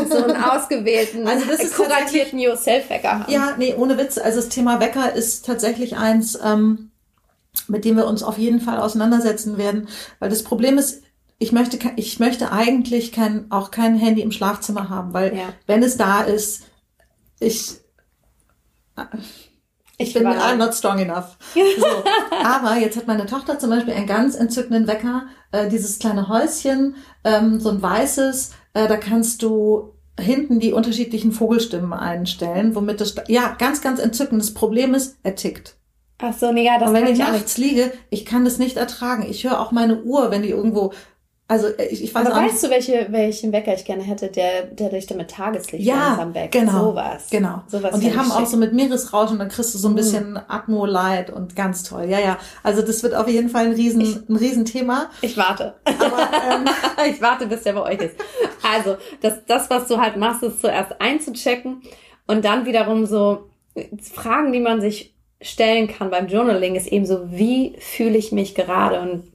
[0.10, 3.32] so einen ausgewählten, also das ist kuratierten Yourself-Wecker haben.
[3.32, 4.18] Ja, nee, ohne Witz.
[4.18, 6.90] Also das Thema Wecker ist tatsächlich eins, ähm,
[7.68, 9.88] mit dem wir uns auf jeden Fall auseinandersetzen werden.
[10.18, 11.04] Weil das Problem ist,
[11.38, 15.54] ich möchte, ich möchte eigentlich kein, auch kein Handy im Schlafzimmer haben, weil ja.
[15.68, 16.64] wenn es da ist,
[17.40, 17.76] ich
[20.04, 21.38] ich bin I'm not strong enough.
[21.54, 21.60] So.
[22.44, 26.96] Aber jetzt hat meine Tochter zum Beispiel einen ganz entzückenden Wecker, äh, dieses kleine Häuschen,
[27.24, 33.16] ähm, so ein weißes, äh, da kannst du hinten die unterschiedlichen Vogelstimmen einstellen, womit das,
[33.28, 34.42] ja, ganz, ganz entzückend.
[34.42, 35.76] Das Problem ist, er tickt.
[36.20, 39.26] Ach so, nee, ja, das Und wenn ich nachts liege, ich kann das nicht ertragen.
[39.28, 40.94] Ich höre auch meine Uhr, wenn die irgendwo
[41.54, 44.64] also äh, ich, ich weiß Aber weißt du, welche, welchen Wecker ich gerne hätte, der,
[44.64, 46.52] der dich mit Tageslicht ja, langsam weckt?
[46.52, 46.90] Genau.
[46.90, 47.28] Sowas.
[47.30, 47.62] Genau.
[47.68, 49.96] Sowas und die haben auch so mit Meeresrauschen, dann kriegst du so ein mhm.
[49.96, 50.40] bisschen mhm.
[50.48, 52.06] Atmo-Light und ganz toll.
[52.10, 52.40] Ja, ja.
[52.64, 55.12] Also das wird auf jeden Fall ein riesen, ich, ein Riesenthema.
[55.22, 55.76] Ich warte.
[55.86, 56.66] Aber, ähm,
[57.14, 58.16] ich warte, bis der bei euch ist.
[58.64, 61.84] Also, das, das, was du halt machst, ist zuerst einzuchecken
[62.26, 63.50] und dann wiederum so
[64.02, 68.56] Fragen, die man sich stellen kann beim Journaling, ist eben so, wie fühle ich mich
[68.56, 69.02] gerade?
[69.02, 69.33] Und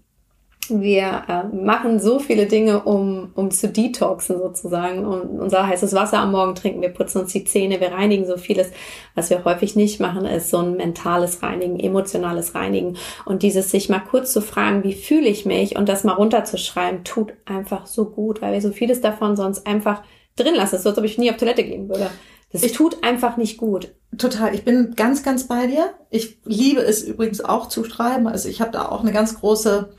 [0.70, 5.04] wir äh, machen so viele Dinge, um, um zu detoxen sozusagen.
[5.04, 8.36] Und unser heißes Wasser am Morgen trinken, wir putzen uns die Zähne, wir reinigen so
[8.36, 8.70] vieles.
[9.14, 12.96] Was wir häufig nicht machen, ist so ein mentales Reinigen, emotionales Reinigen.
[13.24, 17.04] Und dieses sich mal kurz zu fragen, wie fühle ich mich und das mal runterzuschreiben,
[17.04, 20.02] tut einfach so gut, weil wir so vieles davon sonst einfach
[20.36, 20.78] drin lassen.
[20.78, 22.10] So als ob ich nie auf Toilette gehen würde.
[22.52, 23.94] Das ich, tut einfach nicht gut.
[24.16, 24.54] Total.
[24.54, 25.92] Ich bin ganz, ganz bei dir.
[26.10, 28.26] Ich liebe es übrigens auch zu schreiben.
[28.26, 29.90] Also ich habe da auch eine ganz große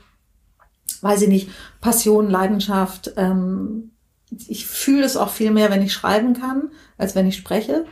[1.02, 3.12] weiß ich nicht, Passion, Leidenschaft.
[3.16, 3.92] Ähm,
[4.30, 7.84] ich fühle es auch viel mehr, wenn ich schreiben kann, als wenn ich spreche.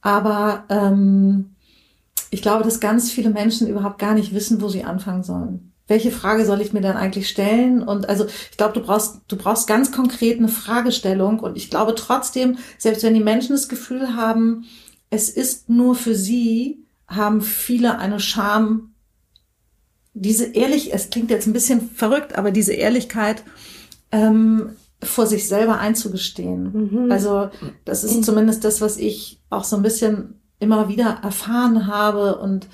[0.00, 1.54] Aber ähm,
[2.30, 5.72] ich glaube, dass ganz viele Menschen überhaupt gar nicht wissen, wo sie anfangen sollen.
[5.86, 7.82] Welche Frage soll ich mir dann eigentlich stellen?
[7.82, 11.40] Und also ich glaube, du brauchst, du brauchst ganz konkret eine Fragestellung.
[11.40, 14.66] Und ich glaube trotzdem, selbst wenn die Menschen das Gefühl haben,
[15.08, 18.92] es ist nur für sie, haben viele eine Scham
[20.20, 23.42] diese ehrlich, es klingt jetzt ein bisschen verrückt, aber diese Ehrlichkeit
[24.12, 24.70] ähm,
[25.02, 26.90] vor sich selber einzugestehen.
[27.04, 27.12] Mhm.
[27.12, 27.50] Also
[27.84, 32.66] das ist zumindest das, was ich auch so ein bisschen immer wieder erfahren habe und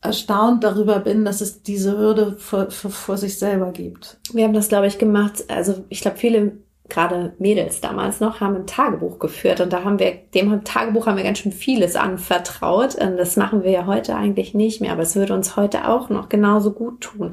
[0.00, 4.18] erstaunt darüber bin, dass es diese Hürde vor, vor, vor sich selber gibt.
[4.32, 5.44] Wir haben das, glaube ich, gemacht.
[5.48, 6.58] Also ich glaube, viele
[6.88, 11.16] gerade Mädels damals noch, haben ein Tagebuch geführt und da haben wir, dem Tagebuch haben
[11.16, 12.94] wir ganz schön vieles anvertraut.
[12.96, 16.10] Und das machen wir ja heute eigentlich nicht mehr, aber es würde uns heute auch
[16.10, 17.32] noch genauso gut tun.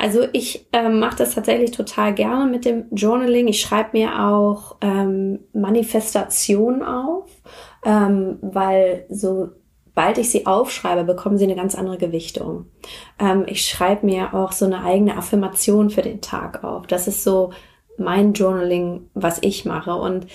[0.00, 3.46] Also ich ähm, mache das tatsächlich total gerne mit dem Journaling.
[3.46, 7.28] Ich schreibe mir auch ähm, Manifestationen auf,
[7.84, 9.50] ähm, weil so
[9.98, 12.66] sobald ich sie aufschreibe, bekommen sie eine ganz andere Gewichtung.
[13.18, 16.86] Ähm, ich schreibe mir auch so eine eigene Affirmation für den Tag auf.
[16.86, 17.50] Das ist so
[17.98, 19.94] mein Journaling, was ich mache.
[19.94, 20.26] Und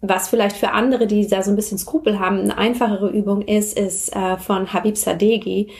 [0.00, 3.76] was vielleicht für andere, die da so ein bisschen Skrupel haben, eine einfachere Übung ist,
[3.78, 5.70] ist äh, von Habib Sadeghi.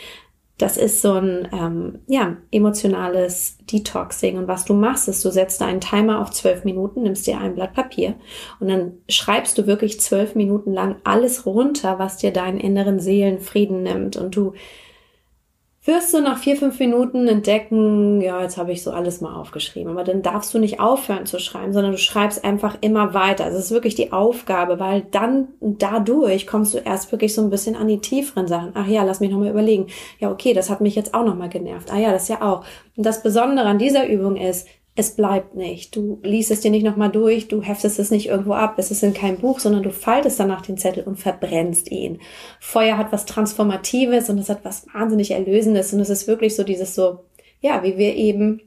[0.56, 4.36] Das ist so ein ähm, ja, emotionales Detoxing.
[4.36, 7.54] Und was du machst, ist, du setzt einen Timer auf zwölf Minuten, nimmst dir ein
[7.54, 8.16] Blatt Papier
[8.58, 13.84] und dann schreibst du wirklich zwölf Minuten lang alles runter, was dir deinen inneren Seelenfrieden
[13.84, 14.16] nimmt.
[14.16, 14.54] Und du
[15.84, 19.90] wirst du nach vier, fünf Minuten entdecken, ja, jetzt habe ich so alles mal aufgeschrieben.
[19.90, 23.44] Aber dann darfst du nicht aufhören zu schreiben, sondern du schreibst einfach immer weiter.
[23.44, 27.50] Also es ist wirklich die Aufgabe, weil dann dadurch kommst du erst wirklich so ein
[27.50, 28.72] bisschen an die tieferen Sachen.
[28.74, 29.86] Ach ja, lass mich nochmal überlegen.
[30.18, 31.90] Ja, okay, das hat mich jetzt auch nochmal genervt.
[31.92, 32.64] Ah ja, das ja auch.
[32.96, 34.66] Und das Besondere an dieser Übung ist,
[34.98, 35.94] es bleibt nicht.
[35.94, 39.04] Du liest es dir nicht nochmal durch, du heftest es nicht irgendwo ab, es ist
[39.04, 42.18] in keinem Buch, sondern du faltest danach den Zettel und verbrennst ihn.
[42.58, 46.64] Feuer hat was Transformatives und es hat was wahnsinnig Erlösendes und es ist wirklich so
[46.64, 47.20] dieses so,
[47.60, 48.60] ja, wie wir eben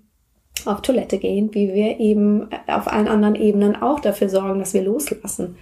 [0.64, 4.84] auf Toilette gehen, wie wir eben auf allen anderen Ebenen auch dafür sorgen, dass wir
[4.84, 5.58] loslassen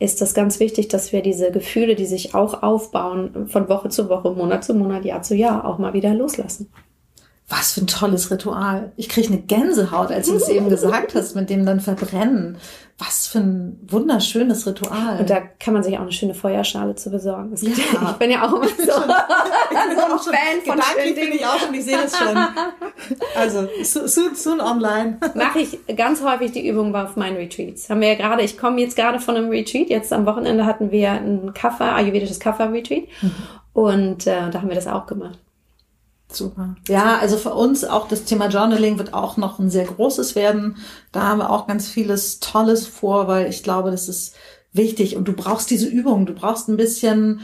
[0.00, 4.08] ist das ganz wichtig, dass wir diese Gefühle, die sich auch aufbauen, von Woche zu
[4.08, 6.68] Woche, Monat zu Monat, Jahr zu Jahr, auch mal wieder loslassen
[7.56, 8.92] was für ein tolles Ritual.
[8.96, 12.58] Ich kriege eine Gänsehaut, als du es eben gesagt hast, mit dem dann verbrennen.
[12.98, 15.18] Was für ein wunderschönes Ritual.
[15.20, 17.54] Und da kann man sich auch eine schöne Feuerschale zu besorgen.
[17.60, 17.72] Ja.
[18.10, 21.74] Ich bin ja auch immer so, so ein Fan von Gedanklich bin ich auch schon,
[21.74, 22.36] ich sehe das schon.
[23.36, 25.18] Also, soon, soon online.
[25.34, 27.90] Mache ich ganz häufig die Übung auf meinen Retreats.
[27.90, 29.90] Haben wir ja gerade, ich komme jetzt gerade von einem Retreat.
[29.90, 33.04] Jetzt am Wochenende hatten wir ein Kaffer, ayurvedisches Kaffer-Retreat.
[33.22, 33.32] Mhm.
[33.72, 35.38] Und äh, da haben wir das auch gemacht.
[36.34, 36.76] Super.
[36.88, 40.76] Ja, also für uns auch das Thema Journaling wird auch noch ein sehr großes werden.
[41.12, 44.34] Da haben wir auch ganz vieles Tolles vor, weil ich glaube, das ist
[44.72, 46.26] wichtig und du brauchst diese Übung.
[46.26, 47.40] Du brauchst ein bisschen,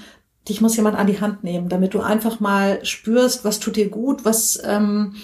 [0.49, 3.89] dich muss jemand an die Hand nehmen, damit du einfach mal spürst, was tut dir
[3.89, 5.15] gut, was, ähm,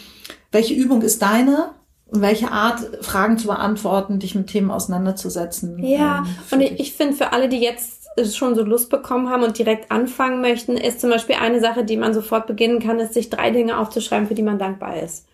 [0.52, 1.70] welche Übung ist deine
[2.06, 5.82] und welche Art Fragen zu beantworten, dich mit Themen auseinanderzusetzen.
[5.82, 9.42] Ja, ähm, und ich, ich finde für alle, die jetzt schon so Lust bekommen haben
[9.42, 13.14] und direkt anfangen möchten, ist zum Beispiel eine Sache, die man sofort beginnen kann, ist
[13.14, 15.28] sich drei Dinge aufzuschreiben, für die man dankbar ist.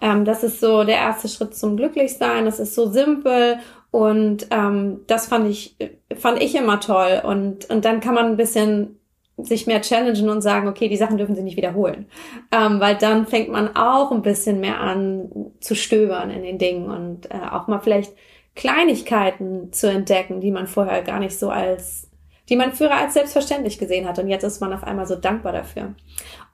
[0.00, 2.44] Ähm, das ist so der erste Schritt zum Glücklichsein.
[2.44, 3.58] Das ist so simpel
[3.90, 5.76] und ähm, das fand ich
[6.16, 8.98] fand ich immer toll und und dann kann man ein bisschen
[9.38, 12.06] sich mehr challengen und sagen, okay, die Sachen dürfen sie nicht wiederholen.
[12.52, 16.90] Ähm, weil dann fängt man auch ein bisschen mehr an zu stöbern in den Dingen
[16.90, 18.12] und äh, auch mal vielleicht
[18.54, 22.08] Kleinigkeiten zu entdecken, die man vorher gar nicht so als
[22.48, 24.18] die man früher als selbstverständlich gesehen hat.
[24.18, 25.94] Und jetzt ist man auf einmal so dankbar dafür.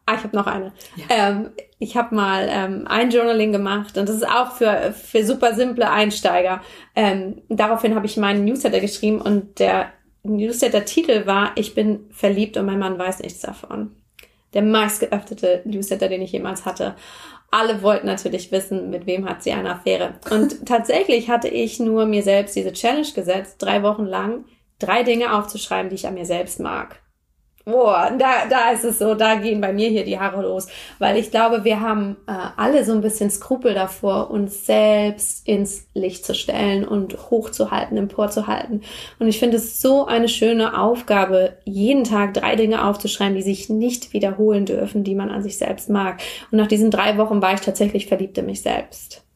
[0.07, 0.73] Ah, ich habe noch eine.
[0.97, 1.05] Ja.
[1.11, 5.55] Ähm, ich habe mal ähm, ein Journaling gemacht und das ist auch für, für super
[5.55, 6.63] simple Einsteiger.
[6.97, 12.67] Ähm, daraufhin habe ich meinen Newsletter geschrieben und der Newsletter-Titel war Ich bin verliebt und
[12.67, 13.97] mein Mann weiß nichts davon.
[14.55, 16.95] Der meist geöffnete Newsletter, den ich jemals hatte.
[17.51, 20.15] Alle wollten natürlich wissen, mit wem hat sie eine Affäre.
[20.31, 24.45] Und tatsächlich hatte ich nur mir selbst diese Challenge gesetzt, drei Wochen lang
[24.79, 27.01] drei Dinge aufzuschreiben, die ich an mir selbst mag.
[27.69, 30.69] Boah, da, da ist es so, da gehen bei mir hier die Haare los.
[30.99, 35.87] Weil ich glaube, wir haben äh, alle so ein bisschen Skrupel davor, uns selbst ins
[35.93, 38.85] Licht zu stellen und hochzuhalten, emporzuhalten.
[39.19, 43.69] Und ich finde es so eine schöne Aufgabe, jeden Tag drei Dinge aufzuschreiben, die sich
[43.69, 46.23] nicht wiederholen dürfen, die man an sich selbst mag.
[46.51, 49.27] Und nach diesen drei Wochen war ich tatsächlich verliebt in mich selbst.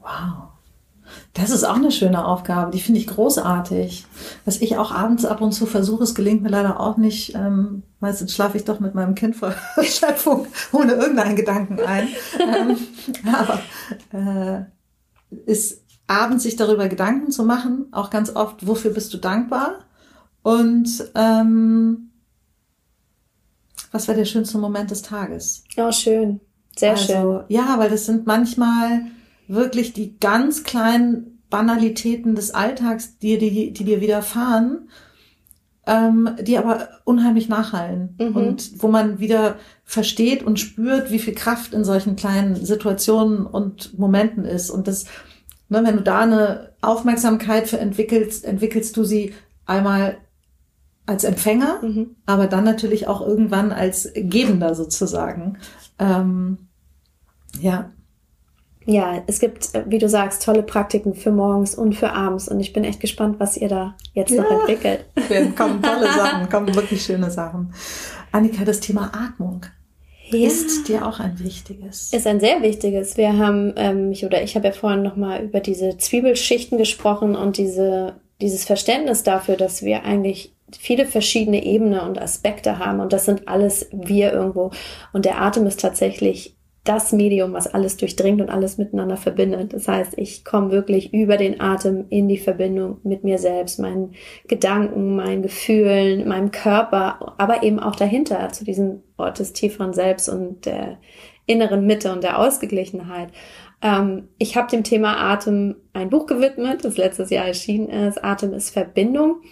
[0.00, 0.59] Wow.
[1.32, 4.04] Das ist auch eine schöne Aufgabe, die finde ich großartig.
[4.44, 7.36] Was ich auch abends ab und zu versuche, es gelingt mir leider auch nicht.
[7.36, 12.08] Ähm, meistens schlafe ich doch mit meinem Kind vor Schöpfung ohne irgendeinen Gedanken ein.
[12.40, 12.76] ähm,
[13.32, 13.60] aber
[14.12, 14.64] äh,
[15.46, 19.78] ist abends sich darüber Gedanken zu machen, auch ganz oft, wofür bist du dankbar?
[20.42, 22.10] Und ähm,
[23.92, 25.62] was war der schönste Moment des Tages?
[25.76, 26.40] Oh, schön.
[26.76, 27.44] Sehr also, schön.
[27.48, 29.02] Ja, weil das sind manchmal
[29.50, 34.88] wirklich die ganz kleinen Banalitäten des Alltags, die, die, die dir widerfahren,
[35.86, 38.36] ähm, die aber unheimlich nachhallen mhm.
[38.36, 43.98] und wo man wieder versteht und spürt, wie viel Kraft in solchen kleinen Situationen und
[43.98, 44.70] Momenten ist.
[44.70, 45.06] Und das,
[45.68, 49.34] ne, wenn du da eine Aufmerksamkeit für entwickelst, entwickelst du sie
[49.66, 50.18] einmal
[51.06, 52.16] als Empfänger, mhm.
[52.24, 55.58] aber dann natürlich auch irgendwann als Gebender sozusagen.
[55.98, 56.68] Ähm,
[57.58, 57.90] ja.
[58.86, 62.60] Ja, es gibt, äh, wie du sagst, tolle Praktiken für morgens und für abends und
[62.60, 64.42] ich bin echt gespannt, was ihr da jetzt ja.
[64.42, 65.04] noch entwickelt.
[65.56, 67.72] Kommen tolle Sachen, kommen wirklich schöne Sachen.
[68.32, 69.66] Annika, das Thema Atmung.
[70.30, 70.46] Ja.
[70.46, 72.12] Ist dir auch ein wichtiges?
[72.12, 73.16] Ist ein sehr wichtiges.
[73.16, 77.58] Wir haben, ähm, ich oder ich habe ja vorhin nochmal über diese Zwiebelschichten gesprochen und
[77.58, 83.24] diese, dieses Verständnis dafür, dass wir eigentlich viele verschiedene Ebenen und Aspekte haben und das
[83.24, 84.70] sind alles wir irgendwo.
[85.12, 89.74] Und der Atem ist tatsächlich das Medium, was alles durchdringt und alles miteinander verbindet.
[89.74, 94.14] Das heißt, ich komme wirklich über den Atem in die Verbindung mit mir selbst, meinen
[94.48, 100.28] Gedanken, meinen Gefühlen, meinem Körper, aber eben auch dahinter zu diesem Ort des tieferen Selbst
[100.28, 100.98] und der
[101.46, 103.30] inneren Mitte und der Ausgeglichenheit.
[103.82, 108.22] Ähm, ich habe dem Thema Atem ein Buch gewidmet, das letztes Jahr erschienen ist.
[108.24, 109.42] Atem ist Verbindung.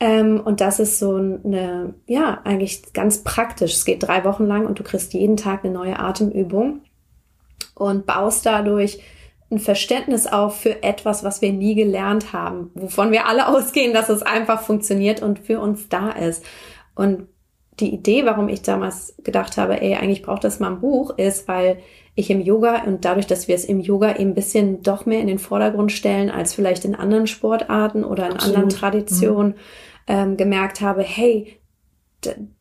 [0.00, 3.74] Ähm, und das ist so eine, ja, eigentlich ganz praktisch.
[3.74, 6.80] Es geht drei Wochen lang und du kriegst jeden Tag eine neue Atemübung
[7.74, 9.00] und baust dadurch
[9.50, 14.08] ein Verständnis auf für etwas, was wir nie gelernt haben, wovon wir alle ausgehen, dass
[14.08, 16.44] es einfach funktioniert und für uns da ist.
[16.94, 17.28] Und
[17.80, 21.48] die Idee, warum ich damals gedacht habe, ey, eigentlich braucht das mal ein Buch, ist,
[21.48, 21.78] weil
[22.14, 25.20] ich im Yoga und dadurch, dass wir es im Yoga eben ein bisschen doch mehr
[25.20, 28.56] in den Vordergrund stellen als vielleicht in anderen Sportarten oder in Absolut.
[28.56, 29.56] anderen Traditionen, mhm.
[30.06, 31.58] ähm, gemerkt habe, hey,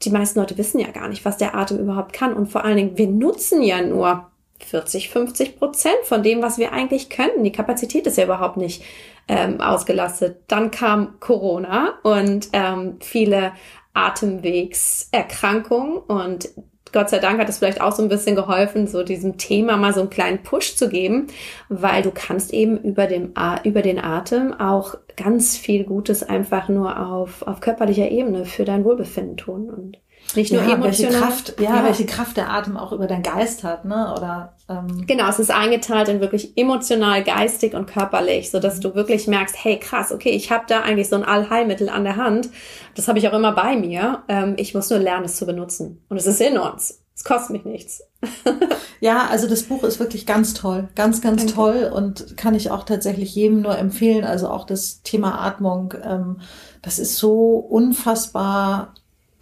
[0.02, 2.34] die meisten Leute wissen ja gar nicht, was der Atem überhaupt kann.
[2.34, 4.28] Und vor allen Dingen, wir nutzen ja nur
[4.60, 7.44] 40, 50 Prozent von dem, was wir eigentlich könnten.
[7.44, 8.84] Die Kapazität ist ja überhaupt nicht
[9.28, 10.44] ähm, ausgelastet.
[10.48, 13.52] Dann kam Corona und ähm, viele
[13.94, 16.50] Atemwegserkrankungen und
[16.94, 19.94] Gott sei Dank hat es vielleicht auch so ein bisschen geholfen, so diesem Thema mal
[19.94, 21.28] so einen kleinen Push zu geben,
[21.68, 23.34] weil du kannst eben über, dem,
[23.64, 28.86] über den Atem auch ganz viel Gutes einfach nur auf, auf körperlicher Ebene für dein
[28.86, 29.70] Wohlbefinden tun.
[29.70, 29.98] Und
[30.36, 31.12] nicht nur ja, emotional.
[31.14, 34.14] Welche Kraft, ja, ja, welche Kraft der Atem auch über deinen Geist hat, ne?
[34.16, 38.96] Oder ähm genau, es ist eingeteilt in wirklich emotional, geistig und körperlich, so dass du
[38.96, 42.50] wirklich merkst, hey, krass, okay, ich habe da eigentlich so ein Allheilmittel an der Hand.
[42.96, 44.24] Das habe ich auch immer bei mir.
[44.28, 46.04] Ähm, ich muss nur lernen, es zu benutzen.
[46.10, 47.04] Und es ist in uns.
[47.16, 48.04] Es kostet mich nichts.
[49.00, 51.54] ja, also das Buch ist wirklich ganz toll, ganz, ganz Danke.
[51.54, 54.24] toll und kann ich auch tatsächlich jedem nur empfehlen.
[54.24, 56.40] Also auch das Thema Atmung, ähm,
[56.82, 58.94] das ist so unfassbar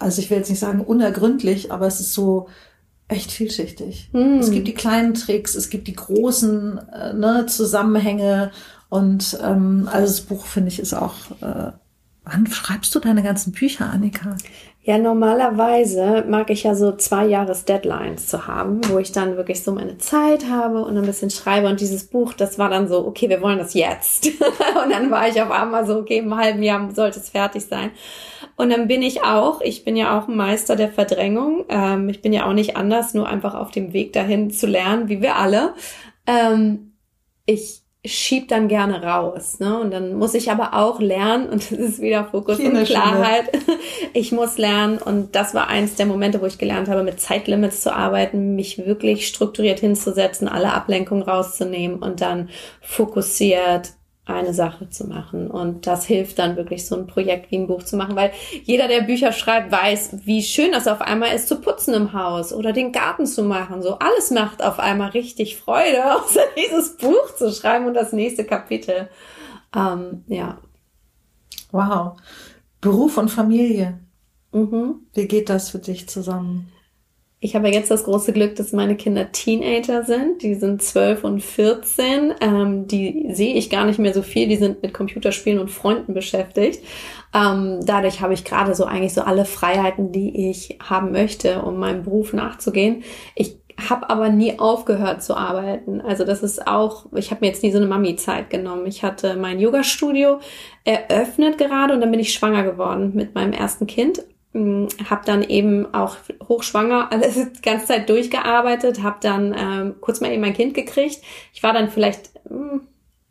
[0.01, 2.47] also ich will jetzt nicht sagen unergründlich, aber es ist so
[3.07, 4.09] echt vielschichtig.
[4.13, 4.39] Mm.
[4.39, 8.51] Es gibt die kleinen Tricks, es gibt die großen äh, ne, Zusammenhänge
[8.89, 11.15] und ähm, also das Buch finde ich ist auch.
[11.41, 11.71] Äh,
[12.23, 14.37] wann schreibst du deine ganzen Bücher, Annika?
[14.83, 19.61] Ja, normalerweise mag ich ja so zwei Jahres Deadlines zu haben, wo ich dann wirklich
[19.61, 21.67] so meine Zeit habe und ein bisschen schreibe.
[21.67, 24.25] Und dieses Buch, das war dann so, okay, wir wollen das jetzt.
[24.83, 27.91] und dann war ich auf einmal so, okay, im halben Jahr sollte es fertig sein.
[28.55, 31.65] Und dann bin ich auch, ich bin ja auch ein Meister der Verdrängung.
[31.69, 35.09] Ähm, ich bin ja auch nicht anders, nur einfach auf dem Weg dahin zu lernen,
[35.09, 35.75] wie wir alle.
[36.25, 36.93] Ähm,
[37.45, 39.59] ich schieb dann gerne raus.
[39.59, 39.79] Ne?
[39.79, 43.49] Und dann muss ich aber auch lernen, und das ist wieder Fokus und Klarheit.
[44.13, 47.81] Ich muss lernen, und das war eins der Momente, wo ich gelernt habe, mit Zeitlimits
[47.81, 52.49] zu arbeiten, mich wirklich strukturiert hinzusetzen, alle Ablenkungen rauszunehmen und dann
[52.81, 53.91] fokussiert
[54.25, 55.49] eine Sache zu machen.
[55.49, 58.31] Und das hilft dann wirklich, so ein Projekt wie ein Buch zu machen, weil
[58.63, 62.53] jeder, der Bücher schreibt, weiß, wie schön das auf einmal ist, zu putzen im Haus
[62.53, 63.81] oder den Garten zu machen.
[63.81, 68.45] So alles macht auf einmal richtig Freude, außer dieses Buch zu schreiben und das nächste
[68.45, 69.09] Kapitel.
[69.75, 70.59] Ähm, ja.
[71.71, 72.17] Wow.
[72.79, 73.99] Beruf und Familie.
[74.51, 75.07] Mhm.
[75.13, 76.71] Wie geht das für dich zusammen?
[77.43, 80.43] Ich habe jetzt das große Glück, dass meine Kinder Teenager sind.
[80.43, 82.35] Die sind 12 und 14.
[82.39, 84.47] Ähm, die sehe ich gar nicht mehr so viel.
[84.47, 86.83] Die sind mit Computerspielen und Freunden beschäftigt.
[87.33, 91.79] Ähm, dadurch habe ich gerade so eigentlich so alle Freiheiten, die ich haben möchte, um
[91.79, 93.01] meinem Beruf nachzugehen.
[93.33, 93.57] Ich
[93.89, 95.99] habe aber nie aufgehört zu arbeiten.
[95.99, 98.85] Also das ist auch, ich habe mir jetzt nie so eine Mami-Zeit genommen.
[98.85, 100.41] Ich hatte mein Yoga-Studio
[100.83, 104.21] eröffnet gerade und dann bin ich schwanger geworden mit meinem ersten Kind
[104.53, 110.31] habe dann eben auch hochschwanger alles die ganze Zeit durchgearbeitet, habe dann ähm, kurz mal
[110.31, 111.21] eben mein Kind gekriegt.
[111.53, 112.87] Ich war dann vielleicht mh, hm,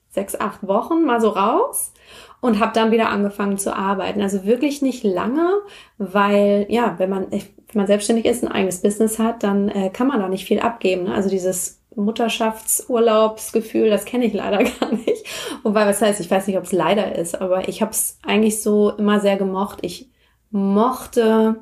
[0.09, 1.93] sechs, acht Wochen mal so raus
[2.41, 4.23] und habe dann wieder angefangen zu arbeiten.
[4.23, 5.53] Also wirklich nicht lange,
[5.99, 7.43] weil ja, wenn man wenn
[7.83, 11.05] man selbstständig ist, ein eigenes Business hat, dann äh, kann man da nicht viel abgeben.
[11.05, 11.15] Ne?
[11.15, 15.25] Also dieses Mutterschaftsurlaubsgefühl, das kenne ich leider gar nicht.
[15.63, 18.63] Wobei, was heißt, ich weiß nicht, ob es leider ist, aber ich habe es eigentlich
[18.63, 19.79] so immer sehr gemocht.
[19.83, 20.10] Ich
[20.51, 21.57] mochte,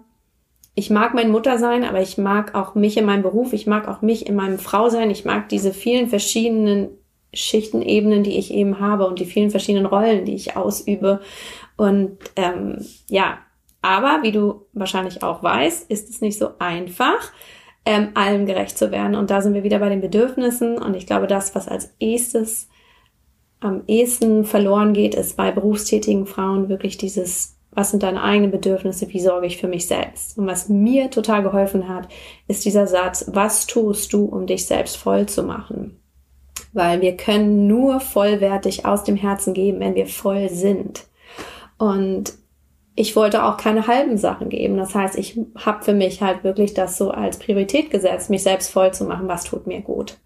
[0.74, 4.00] ich mag mein Muttersein, aber ich mag auch mich in meinem Beruf, ich mag auch
[4.00, 6.90] mich in meinem Frausein, ich mag diese vielen verschiedenen
[7.34, 11.20] Schichtenebenen, die ich eben habe und die vielen verschiedenen Rollen, die ich ausübe.
[11.76, 13.38] Und ähm, ja,
[13.82, 17.32] aber wie du wahrscheinlich auch weißt, ist es nicht so einfach,
[17.84, 19.14] ähm, allem gerecht zu werden.
[19.14, 20.78] Und da sind wir wieder bei den Bedürfnissen.
[20.78, 22.68] Und ich glaube, das, was als erstes
[23.60, 29.08] am ehesten verloren geht, ist bei berufstätigen Frauen wirklich dieses was sind deine eigenen Bedürfnisse,
[29.10, 30.36] wie sorge ich für mich selbst.
[30.36, 32.08] Und was mir total geholfen hat,
[32.48, 35.96] ist dieser Satz, was tust du, um dich selbst voll zu machen?
[36.72, 41.04] Weil wir können nur vollwertig aus dem Herzen geben, wenn wir voll sind.
[41.78, 42.32] Und
[42.96, 44.76] ich wollte auch keine halben Sachen geben.
[44.76, 48.72] Das heißt, ich habe für mich halt wirklich das so als Priorität gesetzt, mich selbst
[48.72, 50.16] voll zu machen, was tut mir gut.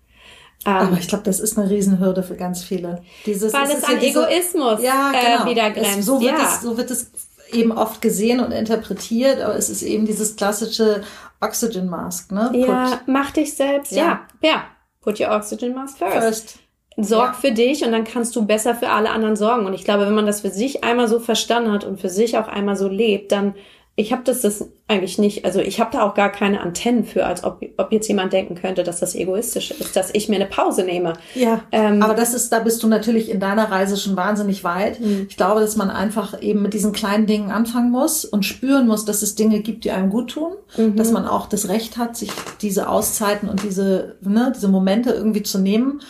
[0.65, 3.03] Ähm, Aber ich glaube, das ist eine Riesenhürde für ganz viele.
[3.27, 5.45] Dieses, weil es an diese, Egoismus ja, äh, genau.
[5.45, 5.99] äh, wieder grenzt.
[5.99, 6.45] Es, so, wird ja.
[6.45, 7.11] es, so wird es
[7.53, 11.03] eben oft gesehen und interpretiert, aber es ist eben dieses klassische
[11.41, 12.51] Oxygen Mask, ne?
[12.55, 14.21] Ja, mach dich selbst, ja.
[14.43, 14.65] ja, ja.
[15.01, 16.17] Put your Oxygen Mask first.
[16.17, 16.59] first.
[16.97, 17.39] Sorg ja.
[17.41, 19.67] für dich und dann kannst du besser für alle anderen sorgen.
[19.67, 22.37] Und ich glaube, wenn man das für sich einmal so verstanden hat und für sich
[22.37, 23.55] auch einmal so lebt, dann
[23.95, 27.27] ich habe das, das eigentlich nicht, also ich habe da auch gar keine Antennen für,
[27.27, 30.47] als ob, ob jetzt jemand denken könnte, dass das egoistisch ist, dass ich mir eine
[30.47, 31.13] Pause nehme.
[31.35, 34.99] Ja, ähm, aber das ist, da bist du natürlich in deiner Reise schon wahnsinnig weit.
[34.99, 35.27] Mhm.
[35.29, 39.05] Ich glaube, dass man einfach eben mit diesen kleinen Dingen anfangen muss und spüren muss,
[39.05, 40.97] dass es Dinge gibt, die einem gut tun, mhm.
[40.97, 42.31] dass man auch das Recht hat, sich
[42.63, 46.01] diese Auszeiten und diese, ne, diese Momente irgendwie zu nehmen.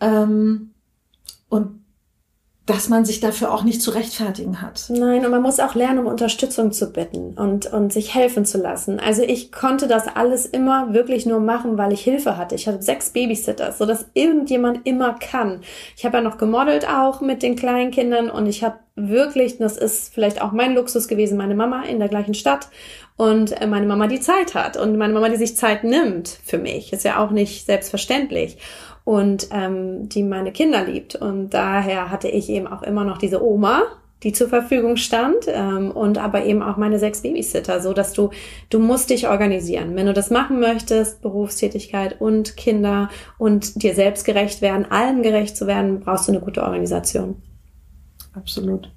[0.00, 0.70] Ähm,
[1.48, 1.81] und
[2.64, 4.84] dass man sich dafür auch nicht zu rechtfertigen hat.
[4.88, 8.58] Nein, und man muss auch lernen, um Unterstützung zu bitten und, und sich helfen zu
[8.58, 9.00] lassen.
[9.00, 12.54] Also ich konnte das alles immer wirklich nur machen, weil ich Hilfe hatte.
[12.54, 15.62] Ich hatte sechs Babysitters, so dass irgendjemand immer kann.
[15.96, 19.76] Ich habe ja noch gemodelt auch mit den kleinen Kindern und ich habe wirklich, das
[19.76, 22.68] ist vielleicht auch mein Luxus gewesen, meine Mama in der gleichen Stadt
[23.16, 26.58] und äh, meine Mama die Zeit hat und meine Mama, die sich Zeit nimmt für
[26.58, 26.92] mich.
[26.92, 28.58] Ist ja auch nicht selbstverständlich
[29.04, 31.16] und ähm, die meine Kinder liebt.
[31.16, 33.82] Und daher hatte ich eben auch immer noch diese Oma,
[34.22, 38.30] die zur Verfügung stand ähm, und aber eben auch meine sechs Babysitter, so dass du
[38.70, 39.96] du musst dich organisieren.
[39.96, 45.56] Wenn du das machen möchtest, Berufstätigkeit und Kinder und dir selbst gerecht werden, allen gerecht
[45.56, 47.42] zu werden, brauchst du eine gute Organisation.
[48.32, 48.90] Absolut.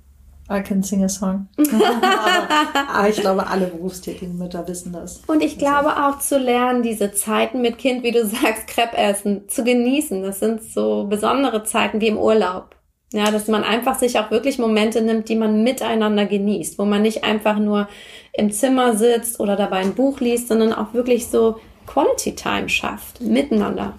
[0.49, 1.47] I can sing a song.
[1.57, 5.21] aber, ich glaube, alle berufstätigen Mütter wissen das.
[5.25, 9.49] Und ich glaube auch zu lernen, diese Zeiten mit Kind, wie du sagst, Crepe essen,
[9.49, 10.21] zu genießen.
[10.21, 12.75] Das sind so besondere Zeiten wie im Urlaub.
[13.11, 17.01] Ja, dass man einfach sich auch wirklich Momente nimmt, die man miteinander genießt, wo man
[17.01, 17.87] nicht einfach nur
[18.33, 23.21] im Zimmer sitzt oder dabei ein Buch liest, sondern auch wirklich so Quality Time schafft,
[23.21, 23.93] miteinander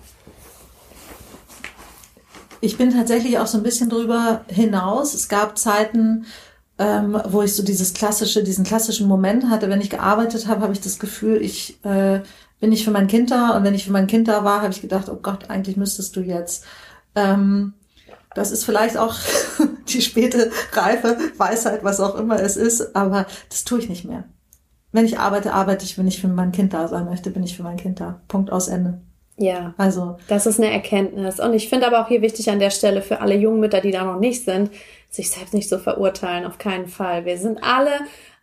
[2.66, 5.14] ich bin tatsächlich auch so ein bisschen drüber hinaus.
[5.14, 6.26] Es gab Zeiten,
[6.78, 9.70] ähm, wo ich so dieses klassische, diesen klassischen Moment hatte.
[9.70, 12.22] Wenn ich gearbeitet habe, habe ich das Gefühl, ich äh,
[12.58, 13.56] bin nicht für mein Kind da.
[13.56, 16.16] Und wenn ich für mein Kind da war, habe ich gedacht, oh Gott, eigentlich müsstest
[16.16, 16.64] du jetzt.
[17.14, 17.74] Ähm,
[18.34, 19.14] das ist vielleicht auch
[19.88, 24.24] die späte Reife, Weisheit, was auch immer es ist, aber das tue ich nicht mehr.
[24.90, 27.56] Wenn ich arbeite, arbeite ich, wenn ich für mein Kind da sein möchte, bin ich
[27.56, 28.20] für mein Kind da.
[28.28, 29.00] Punkt aus Ende.
[29.39, 31.41] Ja, also das ist eine Erkenntnis.
[31.41, 34.05] Und ich finde aber auch hier wichtig an der Stelle für alle Jungmütter, die da
[34.05, 34.70] noch nicht sind,
[35.11, 37.24] sich selbst nicht so verurteilen, auf keinen Fall.
[37.24, 37.91] Wir sind alle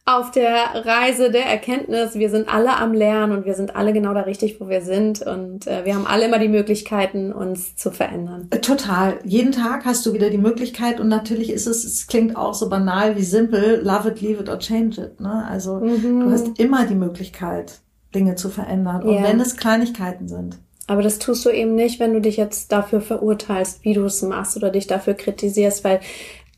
[0.06, 4.14] auf der Reise der Erkenntnis, wir sind alle am Lernen und wir sind alle genau
[4.14, 7.89] da richtig, wo wir sind und äh, wir haben alle immer die Möglichkeiten, uns zu
[7.89, 8.48] verändern.
[8.50, 9.20] Äh, total.
[9.24, 12.68] Jeden Tag hast du wieder die Möglichkeit und natürlich ist es, es klingt auch so
[12.68, 15.22] banal wie simpel, love it, leave it or change it.
[15.22, 15.46] Ne?
[15.50, 16.20] Also mhm.
[16.20, 17.80] du hast immer die Möglichkeit,
[18.14, 19.24] Dinge zu verändern und ja.
[19.24, 20.60] wenn es Kleinigkeiten sind.
[20.88, 24.21] Aber das tust du eben nicht, wenn du dich jetzt dafür verurteilst, wie du es
[24.21, 26.01] machst oder dich dafür kritisierst, weil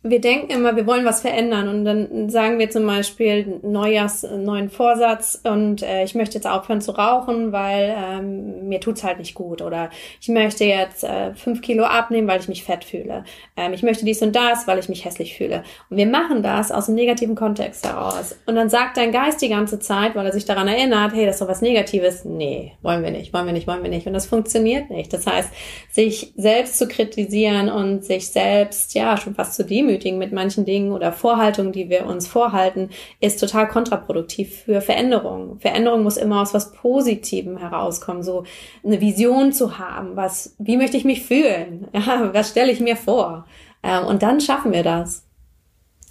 [0.08, 4.70] wir denken immer, wir wollen was verändern und dann sagen wir zum Beispiel Neujahrs, neuen
[4.70, 9.34] Vorsatz und äh, ich möchte jetzt aufhören zu rauchen, weil ähm, mir tut's halt nicht
[9.34, 9.89] gut oder
[10.22, 13.24] ich möchte jetzt äh, fünf Kilo abnehmen, weil ich mich fett fühle.
[13.58, 15.64] Ähm, ich möchte dies und das, weil ich mich hässlich fühle.
[15.89, 18.38] Und wir machen das aus einem negativen Kontext heraus.
[18.45, 21.36] Und dann sagt dein Geist die ganze Zeit, weil er sich daran erinnert, hey, das
[21.36, 22.26] ist doch was Negatives.
[22.26, 24.06] Nee, wollen wir nicht, wollen wir nicht, wollen wir nicht.
[24.06, 25.12] Und das funktioniert nicht.
[25.12, 25.49] Das heißt,
[25.91, 30.66] sich selbst zu kritisieren und sich selbst, ja, schon fast zu demütigen, demütigen mit manchen
[30.66, 32.89] Dingen oder Vorhaltungen, die wir uns vorhalten,
[33.20, 35.60] ist total kontraproduktiv für Veränderung.
[35.60, 38.43] Veränderung muss immer aus was Positivem herauskommen, so
[38.84, 41.88] eine Vision zu haben, was, wie möchte ich mich fühlen?
[42.06, 43.46] Ja, was stelle ich mir vor?
[43.82, 45.26] Ähm, und dann schaffen wir das.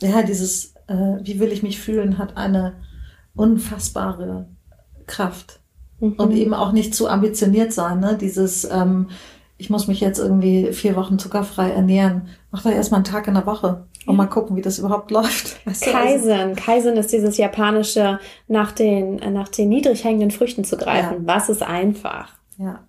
[0.01, 2.75] Ja, dieses, äh, wie will ich mich fühlen, hat eine
[3.37, 4.49] unfassbare
[5.07, 5.61] Kraft.
[6.01, 6.15] Mhm.
[6.15, 8.17] Und eben auch nicht zu ambitioniert sein, ne?
[8.21, 9.09] Dieses, ähm,
[9.57, 12.29] ich muss mich jetzt irgendwie vier Wochen zuckerfrei ernähren.
[12.51, 15.65] Mach doch erstmal einen Tag in der Woche und mal gucken, wie das überhaupt läuft.
[15.67, 15.91] Weißt du?
[15.91, 16.31] Kaizen.
[16.31, 21.27] Also, Kaizen ist dieses japanische, nach den, nach den niedrig hängenden Früchten zu greifen.
[21.27, 21.35] Ja.
[21.35, 22.33] Was ist einfach?
[22.59, 22.81] Ja.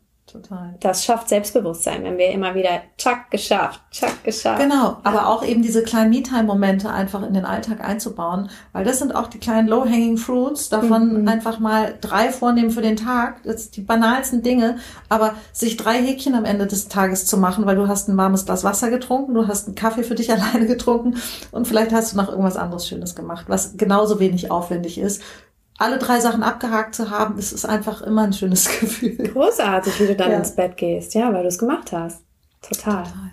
[0.42, 0.76] Total.
[0.82, 4.62] Das schafft Selbstbewusstsein, wenn wir immer wieder tschack geschafft, tschack geschafft.
[4.62, 9.16] Genau, aber auch eben diese kleinen Me-Time-Momente einfach in den Alltag einzubauen, weil das sind
[9.16, 11.28] auch die kleinen Low-Hanging Fruits, davon mhm.
[11.28, 14.78] einfach mal drei vornehmen für den Tag, das sind die banalsten Dinge,
[15.08, 18.46] aber sich drei Häkchen am Ende des Tages zu machen, weil du hast ein warmes
[18.46, 21.16] Glas Wasser getrunken, du hast einen Kaffee für dich alleine getrunken
[21.52, 25.22] und vielleicht hast du noch irgendwas anderes Schönes gemacht, was genauso wenig aufwendig ist
[25.78, 29.18] alle drei Sachen abgehakt zu haben, das ist einfach immer ein schönes Gefühl.
[29.18, 30.38] Großartig, wie du dann ja.
[30.38, 32.24] ins Bett gehst, ja, weil du es gemacht hast.
[32.62, 33.04] Total.
[33.04, 33.32] Total.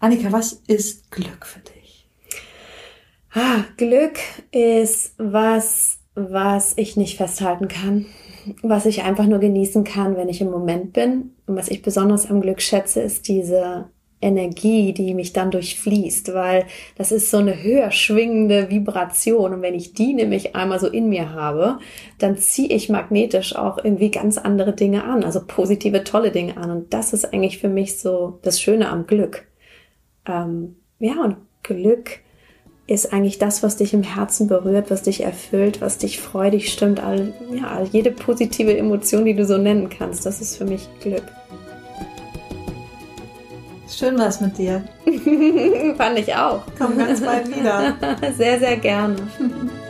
[0.00, 2.08] Annika, was ist Glück für dich?
[3.34, 4.18] Ah, Glück
[4.50, 8.06] ist was, was ich nicht festhalten kann,
[8.62, 11.36] was ich einfach nur genießen kann, wenn ich im Moment bin.
[11.46, 13.88] Und was ich besonders am Glück schätze, ist diese
[14.22, 16.64] Energie, die mich dann durchfließt, weil
[16.96, 19.52] das ist so eine höher schwingende Vibration.
[19.52, 21.78] Und wenn ich die nämlich einmal so in mir habe,
[22.18, 26.70] dann ziehe ich magnetisch auch irgendwie ganz andere Dinge an, also positive, tolle Dinge an.
[26.70, 29.46] Und das ist eigentlich für mich so das Schöne am Glück.
[30.26, 32.20] Ähm, ja, und Glück
[32.86, 37.00] ist eigentlich das, was dich im Herzen berührt, was dich erfüllt, was dich freudig stimmt,
[37.00, 41.24] all, ja, jede positive Emotion, die du so nennen kannst, das ist für mich Glück.
[43.92, 44.82] Schön war es mit dir.
[45.96, 46.62] Fand ich auch.
[46.78, 47.94] Komm ganz bald wieder.
[48.36, 49.16] sehr, sehr gerne.